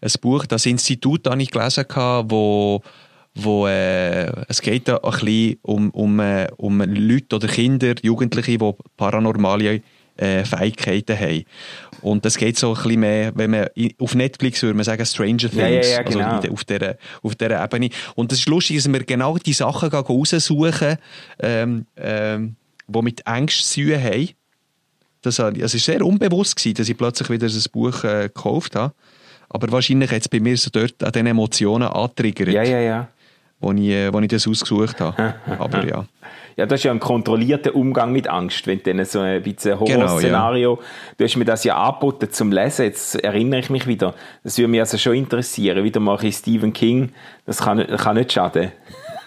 ein 0.00 0.12
Buch, 0.20 0.46
das 0.46 0.66
Institut, 0.66 1.26
das 1.26 1.36
ich 1.38 1.50
gelesen 1.50 1.84
habe, 1.94 2.30
wo 2.30 2.82
wo 3.34 3.68
äh, 3.68 4.26
es 4.48 4.60
geht 4.60 4.88
da 4.88 4.96
ein 4.96 5.10
bisschen 5.10 5.58
um, 5.62 5.90
um, 5.90 6.18
äh, 6.18 6.48
um 6.56 6.80
Leute 6.80 7.36
oder 7.36 7.46
Kinder, 7.46 7.94
Jugendliche, 8.02 8.58
die 8.58 8.72
paranormale 8.96 9.80
äh, 10.18 10.44
Fähigkeiten 10.44 11.18
haben. 11.18 11.44
Und 12.02 12.24
das 12.24 12.36
geht 12.36 12.58
so 12.58 12.70
ein 12.70 12.74
bisschen 12.74 13.00
mehr, 13.00 13.32
wenn 13.34 13.50
man 13.50 13.68
auf 13.98 14.14
Netflix 14.14 14.62
würde 14.62 14.74
man 14.74 14.84
sagen 14.84 15.04
Stranger 15.04 15.48
Things, 15.48 15.56
ja, 15.56 15.68
ja, 15.68 15.80
ja, 15.80 16.02
genau. 16.02 16.26
also 16.26 16.52
auf 16.52 16.64
dieser, 16.64 16.96
auf 17.22 17.34
dieser 17.34 17.64
Ebene. 17.64 17.90
Und 18.14 18.32
das 18.32 18.40
ist 18.40 18.48
lustig, 18.48 18.76
dass 18.76 18.92
wir 18.92 19.04
genau 19.04 19.36
die 19.38 19.52
Sachen 19.52 19.88
raussuchen, 19.90 20.96
ähm, 21.40 21.86
ähm, 21.96 22.56
die 22.86 23.02
mit 23.02 23.26
Ängsten 23.26 23.64
zu 23.64 23.92
tun 23.92 24.02
haben. 24.02 24.28
Das, 25.22 25.38
war 25.38 25.68
sehr 25.68 26.04
unbewusst, 26.04 26.56
gewesen, 26.56 26.74
dass 26.74 26.88
ich 26.88 26.96
plötzlich 26.96 27.28
wieder 27.30 27.46
ein 27.46 27.64
Buch 27.72 28.04
äh, 28.04 28.24
gekauft 28.28 28.76
habe. 28.76 28.94
Aber 29.50 29.72
wahrscheinlich 29.72 30.10
hat 30.10 30.22
es 30.22 30.28
bei 30.28 30.40
mir 30.40 30.56
so 30.56 30.70
dort 30.70 31.02
an 31.02 31.12
diesen 31.12 31.26
Emotionen 31.26 31.88
angetriggert. 31.88 32.48
Ja, 32.48 32.62
ja, 32.62 32.80
ja. 32.80 33.08
Wo 33.60 33.72
ich, 33.72 33.88
äh, 33.88 34.12
wo 34.12 34.20
ich 34.20 34.28
das 34.28 34.46
ausgesucht 34.46 35.00
habe. 35.00 35.34
Aber 35.58 35.84
ja. 35.86 36.04
Ja, 36.58 36.66
das 36.66 36.80
ist 36.80 36.84
ja 36.84 36.90
ein 36.90 36.98
kontrollierter 36.98 37.76
Umgang 37.76 38.10
mit 38.10 38.26
Angst, 38.26 38.66
wenn 38.66 38.82
dann 38.82 39.04
so 39.04 39.20
ein 39.20 39.40
bisschen 39.44 39.78
Horrorszenario, 39.78 40.74
genau, 40.74 40.82
ja. 40.82 41.14
du 41.16 41.24
hast 41.24 41.36
mir 41.36 41.44
das 41.44 41.62
ja 41.62 41.76
angeboten 41.76 42.32
zum 42.32 42.50
Lesen, 42.50 42.86
jetzt 42.86 43.14
erinnere 43.14 43.60
ich 43.60 43.70
mich 43.70 43.86
wieder, 43.86 44.12
das 44.42 44.58
würde 44.58 44.66
mich 44.66 44.80
also 44.80 44.98
schon 44.98 45.14
interessieren, 45.14 45.84
wieder 45.84 46.00
mache 46.00 46.26
ich 46.26 46.34
Stephen 46.34 46.72
King, 46.72 47.12
das 47.46 47.58
kann, 47.58 47.86
kann 47.86 48.16
nicht 48.16 48.32
schaden. 48.32 48.72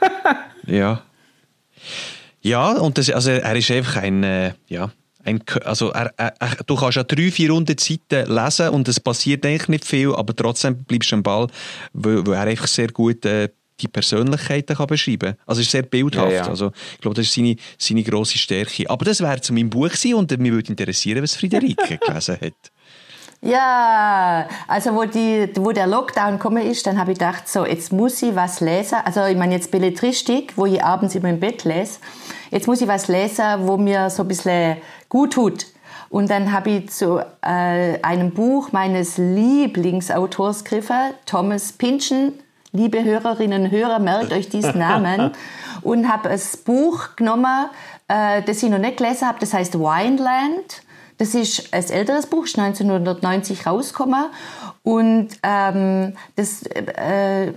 ja. 0.66 1.02
Ja, 2.42 2.74
und 2.74 2.98
das, 2.98 3.10
also 3.10 3.32
er 3.32 3.56
ist 3.56 3.72
einfach 3.72 4.02
ein, 4.02 4.24
äh, 4.24 4.52
ja, 4.68 4.92
ein, 5.24 5.42
also 5.64 5.92
er, 5.92 6.12
er, 6.18 6.34
du 6.66 6.76
kannst 6.76 6.98
ja 6.98 7.04
drei, 7.04 7.32
vier 7.32 7.52
Runden 7.52 7.78
Seiten 7.78 8.30
lesen 8.30 8.70
und 8.70 8.90
es 8.90 9.00
passiert 9.00 9.46
eigentlich 9.46 9.70
nicht 9.70 9.86
viel, 9.86 10.14
aber 10.14 10.36
trotzdem 10.36 10.84
bleibst 10.84 11.12
du 11.12 11.16
am 11.16 11.24
Ball, 11.24 11.48
weil, 11.94 12.28
weil 12.28 12.34
er 12.34 12.42
einfach 12.42 12.68
sehr 12.68 12.90
gut 12.90 13.26
äh, 13.26 13.48
die 13.82 13.88
Persönlichkeiten 13.88 14.76
kann 14.76 14.88
beschreiben 14.88 15.36
kann. 15.36 15.38
Also 15.46 15.62
es 15.62 15.68
ist 15.68 15.72
sehr 15.72 15.84
bildhaft. 15.84 16.32
Ja, 16.32 16.46
ja. 16.46 16.48
Also, 16.48 16.72
ich 16.94 17.02
glaube, 17.02 17.16
das 17.16 17.26
ist 17.26 17.34
seine, 17.34 17.56
seine 17.78 18.04
grosse 18.04 18.38
Stärke. 18.38 18.90
Aber 18.90 19.06
das 19.06 19.22
wäre 19.22 19.42
zu 19.42 19.54
meinem 19.54 19.70
Buch 19.70 19.90
gewesen 19.90 20.16
und 20.16 20.38
mich 20.38 20.52
würde 20.52 20.70
interessieren, 20.70 21.24
was 21.24 21.36
Friederike 21.36 21.98
gelesen 22.06 22.38
hat. 22.42 22.72
Ja, 23.44 24.48
also 24.68 24.94
wo, 24.94 25.06
die, 25.06 25.50
wo 25.56 25.72
der 25.72 25.88
Lockdown 25.88 26.34
gekommen 26.34 26.64
ist, 26.64 26.86
dann 26.86 27.00
habe 27.00 27.12
ich 27.12 27.18
gedacht, 27.18 27.48
so, 27.48 27.66
jetzt 27.66 27.92
muss 27.92 28.22
ich 28.22 28.36
was 28.36 28.60
lesen. 28.62 29.00
Also 29.04 29.26
ich 29.26 29.36
meine 29.36 29.56
jetzt 29.56 29.72
Belletristik, 29.72 30.54
wo 30.58 30.68
ich 30.68 30.84
abends 30.84 31.16
immer 31.16 31.30
im 31.30 31.40
Bett 31.40 31.64
lese. 31.64 32.00
Jetzt 32.52 32.68
muss 32.68 32.82
ich 32.82 32.88
was 32.88 33.08
lesen, 33.08 33.46
wo 33.62 33.78
mir 33.78 34.12
so 34.12 34.24
ein 34.24 34.28
bisschen 34.28 34.78
gut 35.10 35.34
tut. 35.34 35.66
Und 36.12 36.30
dann 36.30 36.52
habe 36.52 36.70
ich 36.70 36.90
zu 36.90 37.20
äh, 37.42 38.00
einem 38.04 38.32
Buch 38.32 38.74
meines 38.74 39.18
Lieblingsautors 39.18 40.64
gegriffen, 40.64 41.14
Thomas 41.26 41.72
Pynchon, 41.72 42.34
liebe 42.72 43.04
Hörerinnen 43.04 43.66
und 43.66 43.72
Hörer, 43.72 44.00
merkt 44.00 44.32
euch 44.32 44.50
diesen 44.50 44.80
Namen. 44.80 45.32
und 45.82 46.12
habe 46.12 46.30
ein 46.30 46.42
Buch 46.66 47.16
genommen, 47.16 47.70
äh, 48.08 48.42
das 48.44 48.64
ich 48.64 48.70
noch 48.70 48.78
nicht 48.78 48.98
gelesen 48.98 49.28
habe, 49.28 49.40
das 49.40 49.54
heißt 49.54 49.80
Wineland. 49.80 50.84
Das 51.18 51.36
ist 51.36 51.74
ein 51.74 51.84
älteres 51.90 52.28
Buch, 52.28 52.46
ist 52.46 52.58
1990 52.58 53.68
rausgekommen. 53.68 54.26
Und 54.84 55.30
ähm, 55.44 56.16
das 56.36 56.64
äh, 56.64 57.54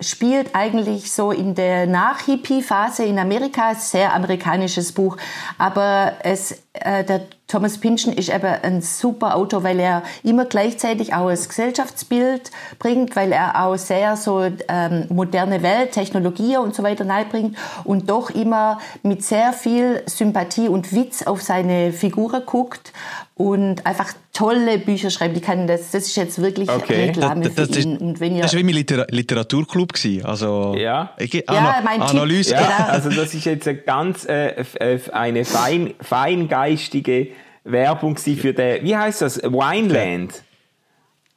spielt 0.00 0.54
eigentlich 0.54 1.12
so 1.12 1.32
in 1.32 1.54
der 1.54 1.86
Nach-Hippie-Phase 1.86 3.04
in 3.04 3.18
Amerika, 3.18 3.74
sehr 3.74 4.14
amerikanisches 4.14 4.92
Buch, 4.92 5.16
aber 5.58 6.14
es, 6.20 6.62
äh, 6.72 7.04
der 7.04 7.26
Thomas 7.54 7.78
Pynchon 7.78 8.12
ist 8.12 8.30
eben 8.30 8.52
ein 8.64 8.82
super 8.82 9.36
Autor, 9.36 9.62
weil 9.62 9.78
er 9.78 10.02
immer 10.24 10.44
gleichzeitig 10.44 11.14
auch 11.14 11.30
das 11.30 11.48
Gesellschaftsbild 11.48 12.50
bringt, 12.80 13.14
weil 13.14 13.30
er 13.30 13.64
auch 13.64 13.76
sehr 13.76 14.16
so 14.16 14.42
ähm, 14.66 15.04
moderne 15.08 15.62
Welt, 15.62 15.92
Technologie 15.92 16.56
und 16.56 16.74
so 16.74 16.82
weiter 16.82 17.04
bringt 17.30 17.56
und 17.84 18.10
doch 18.10 18.30
immer 18.30 18.80
mit 19.04 19.22
sehr 19.22 19.52
viel 19.52 20.02
Sympathie 20.06 20.66
und 20.66 20.92
Witz 20.92 21.22
auf 21.22 21.42
seine 21.42 21.92
Figur 21.92 22.40
guckt 22.40 22.92
und 23.36 23.86
einfach 23.86 24.12
tolle 24.32 24.78
Bücher 24.78 25.10
schreibt. 25.10 25.36
Die 25.36 25.40
kann 25.40 25.68
das, 25.68 25.92
das 25.92 26.06
ist 26.06 26.16
jetzt 26.16 26.42
wirklich 26.42 26.68
okay. 26.68 27.06
Reklame 27.06 27.44
das, 27.44 27.54
das, 27.54 27.68
das, 27.68 27.84
ihn. 27.84 27.98
Und 27.98 28.18
wenn 28.18 28.34
ihr, 28.34 28.42
das 28.42 28.52
war 28.52 28.58
wie 28.58 28.64
mein 28.64 28.74
Liter 28.74 29.06
Literaturclub 29.10 29.92
gewesen. 29.92 30.24
Also 30.24 30.74
ja, 30.76 31.12
ich, 31.18 31.32
ja 31.32 31.80
mein 31.84 32.02
Analyse. 32.02 32.50
Tipp, 32.50 32.60
ja, 32.60 32.86
also 32.86 33.10
das 33.10 33.32
ist 33.32 33.44
jetzt 33.44 33.68
eine 33.68 33.78
ganz 33.78 34.24
äh, 34.24 34.64
äh, 34.80 34.98
eine 35.12 35.44
fein, 35.44 35.94
feingeistige 36.00 37.28
Werbung 37.64 38.16
für 38.16 38.52
den. 38.52 38.84
Wie 38.84 38.96
heißt 38.96 39.22
das? 39.22 39.42
Wineland. 39.42 40.42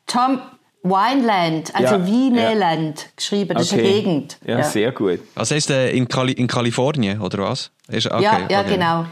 Tom 0.05 0.39
Wineland, 0.83 1.75
also 1.75 1.95
ja, 1.95 2.07
Wieneland 2.07 3.01
ja. 3.01 3.07
geschrieben, 3.15 3.53
das 3.55 3.71
okay. 3.71 3.81
ist 3.81 3.87
eine 3.87 3.93
Gegend. 3.93 4.37
Ja, 4.45 4.57
ja, 4.59 4.63
sehr 4.63 4.91
gut. 4.91 5.19
Also 5.35 5.55
heißt 5.55 5.69
äh, 5.71 5.91
in, 5.91 6.07
Kali 6.07 6.31
in 6.33 6.47
Kalifornien 6.47 7.19
oder 7.19 7.39
was? 7.39 7.71
Ist, 7.89 8.09
okay, 8.09 8.23
ja, 8.23 8.47
ja 8.49 8.61
okay. 8.61 8.73
genau. 8.73 9.05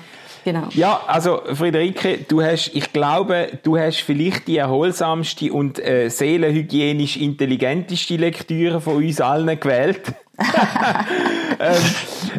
Genau. 0.45 0.67
Ja, 0.75 1.01
also 1.07 1.41
Friederike, 1.53 2.19
du 2.19 2.39
hast, 2.39 2.69
ich 2.75 2.93
glaube, 2.93 3.57
du 3.63 3.79
hast 3.79 4.01
vielleicht 4.01 4.47
die 4.47 4.57
erholsamste 4.57 5.51
und 5.51 5.79
äh, 5.79 6.07
seelenhygienisch 6.09 7.17
intelligenteste 7.17 8.15
Lektüre 8.17 8.79
von 8.79 8.97
uns 8.97 9.19
allen 9.19 9.59
gewählt. 9.59 10.13
ähm, 11.59 11.75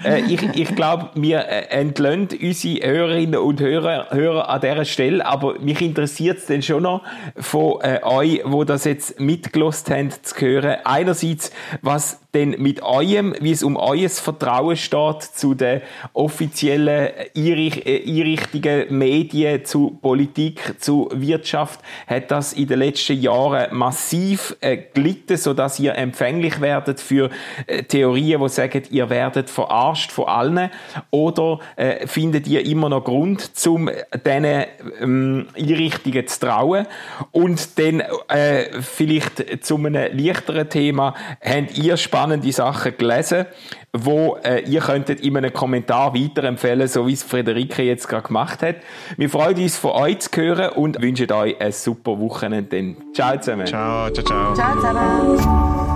äh, 0.04 0.20
ich 0.22 0.42
ich 0.54 0.74
glaube, 0.76 1.11
wir 1.14 1.40
äh, 1.40 1.68
entlöhnen 1.70 2.28
unsere 2.40 2.87
Hörerinnen 2.87 3.40
und 3.40 3.61
Hörer, 3.61 4.09
Hörer 4.11 4.48
an 4.48 4.61
dieser 4.61 4.85
Stelle, 4.85 5.24
aber 5.24 5.59
mich 5.61 5.80
interessiert 5.80 6.38
es 6.38 6.46
dann 6.46 6.62
schon 6.62 6.82
noch 6.82 7.02
von 7.37 7.80
äh, 7.80 8.00
euch, 8.02 8.42
wo 8.44 8.64
das 8.64 8.85
jetzt 8.85 9.18
mitgelost 9.20 9.90
haben, 9.90 10.11
zu 10.11 10.40
hören. 10.40 10.76
Einerseits, 10.85 11.52
was 11.80 12.20
denn 12.37 12.55
mit 12.59 12.83
eurem, 12.83 13.35
wie 13.40 13.53
es 13.53 13.62
um 13.62 13.77
euer 13.77 14.11
Vertrauen 14.11 14.77
steht 14.77 15.22
zu 15.22 15.55
den 15.55 15.81
offiziellen 16.12 17.11
Einrichtungen, 17.35 18.85
Medien, 18.90 19.64
zu 19.64 19.99
Politik, 20.03 20.75
zu 20.79 21.09
Wirtschaft, 21.14 21.81
hat 22.07 22.31
das 22.31 22.53
in 22.53 22.66
den 22.66 22.81
letzten 22.81 23.18
Jahren 23.18 23.75
massiv 23.75 24.55
äh, 24.61 24.77
gelitten, 24.77 25.38
sodass 25.38 25.81
ihr 25.81 25.94
empfänglich 25.94 26.61
werdet 26.61 27.01
für 27.01 27.31
äh, 27.66 27.85
Theorien, 27.85 28.42
die 28.42 28.49
sagen, 28.51 28.83
ihr 28.90 29.09
werdet 29.09 29.49
verarscht 29.49 30.12
von 30.12 30.27
allen, 30.27 30.70
oder 31.11 31.61
äh, 31.77 32.07
findet 32.07 32.46
ihr 32.49 32.66
immer 32.66 32.90
noch 32.90 33.05
Grund, 33.05 33.57
zum 33.57 33.88
diesen 34.14 34.64
ähm, 35.01 35.46
Einrichtungen 35.57 36.27
zu 36.27 36.40
trauen? 36.40 36.87
Und 37.33 37.79
dann 37.79 38.01
äh, 38.29 38.83
vielleicht 38.83 39.64
zu 39.64 39.77
einem 39.77 39.94
leichteren 39.94 40.68
Thema, 40.68 41.14
habt 41.42 41.79
ihr 41.79 41.96
spannende 42.26 42.52
Sachen 42.52 42.96
gelesen, 42.96 43.46
wo 43.92 44.36
äh, 44.42 44.60
ihr 44.68 44.80
könntet 44.80 45.20
in 45.20 45.36
einem 45.36 45.52
Kommentar 45.52 46.14
weiterempfehlen, 46.14 46.88
so 46.88 47.06
wie 47.06 47.12
es 47.12 47.22
Friederike 47.22 47.82
jetzt 47.82 48.08
gerade 48.08 48.26
gemacht 48.26 48.62
hat. 48.62 48.76
Wir 49.16 49.30
freuen 49.30 49.56
uns 49.56 49.76
von 49.76 49.92
euch 49.92 50.18
zu 50.20 50.30
hören 50.40 50.70
und 50.70 51.00
wünschen 51.00 51.30
euch 51.30 51.60
ein 51.60 51.72
super 51.72 52.18
Wochenende. 52.18 52.96
Ciao 53.14 53.38
zusammen. 53.38 53.66
Ciao, 53.66 54.10
ciao, 54.10 54.24
ciao. 54.24 54.54
Ciao 54.54 54.74
zusammen. 54.76 55.95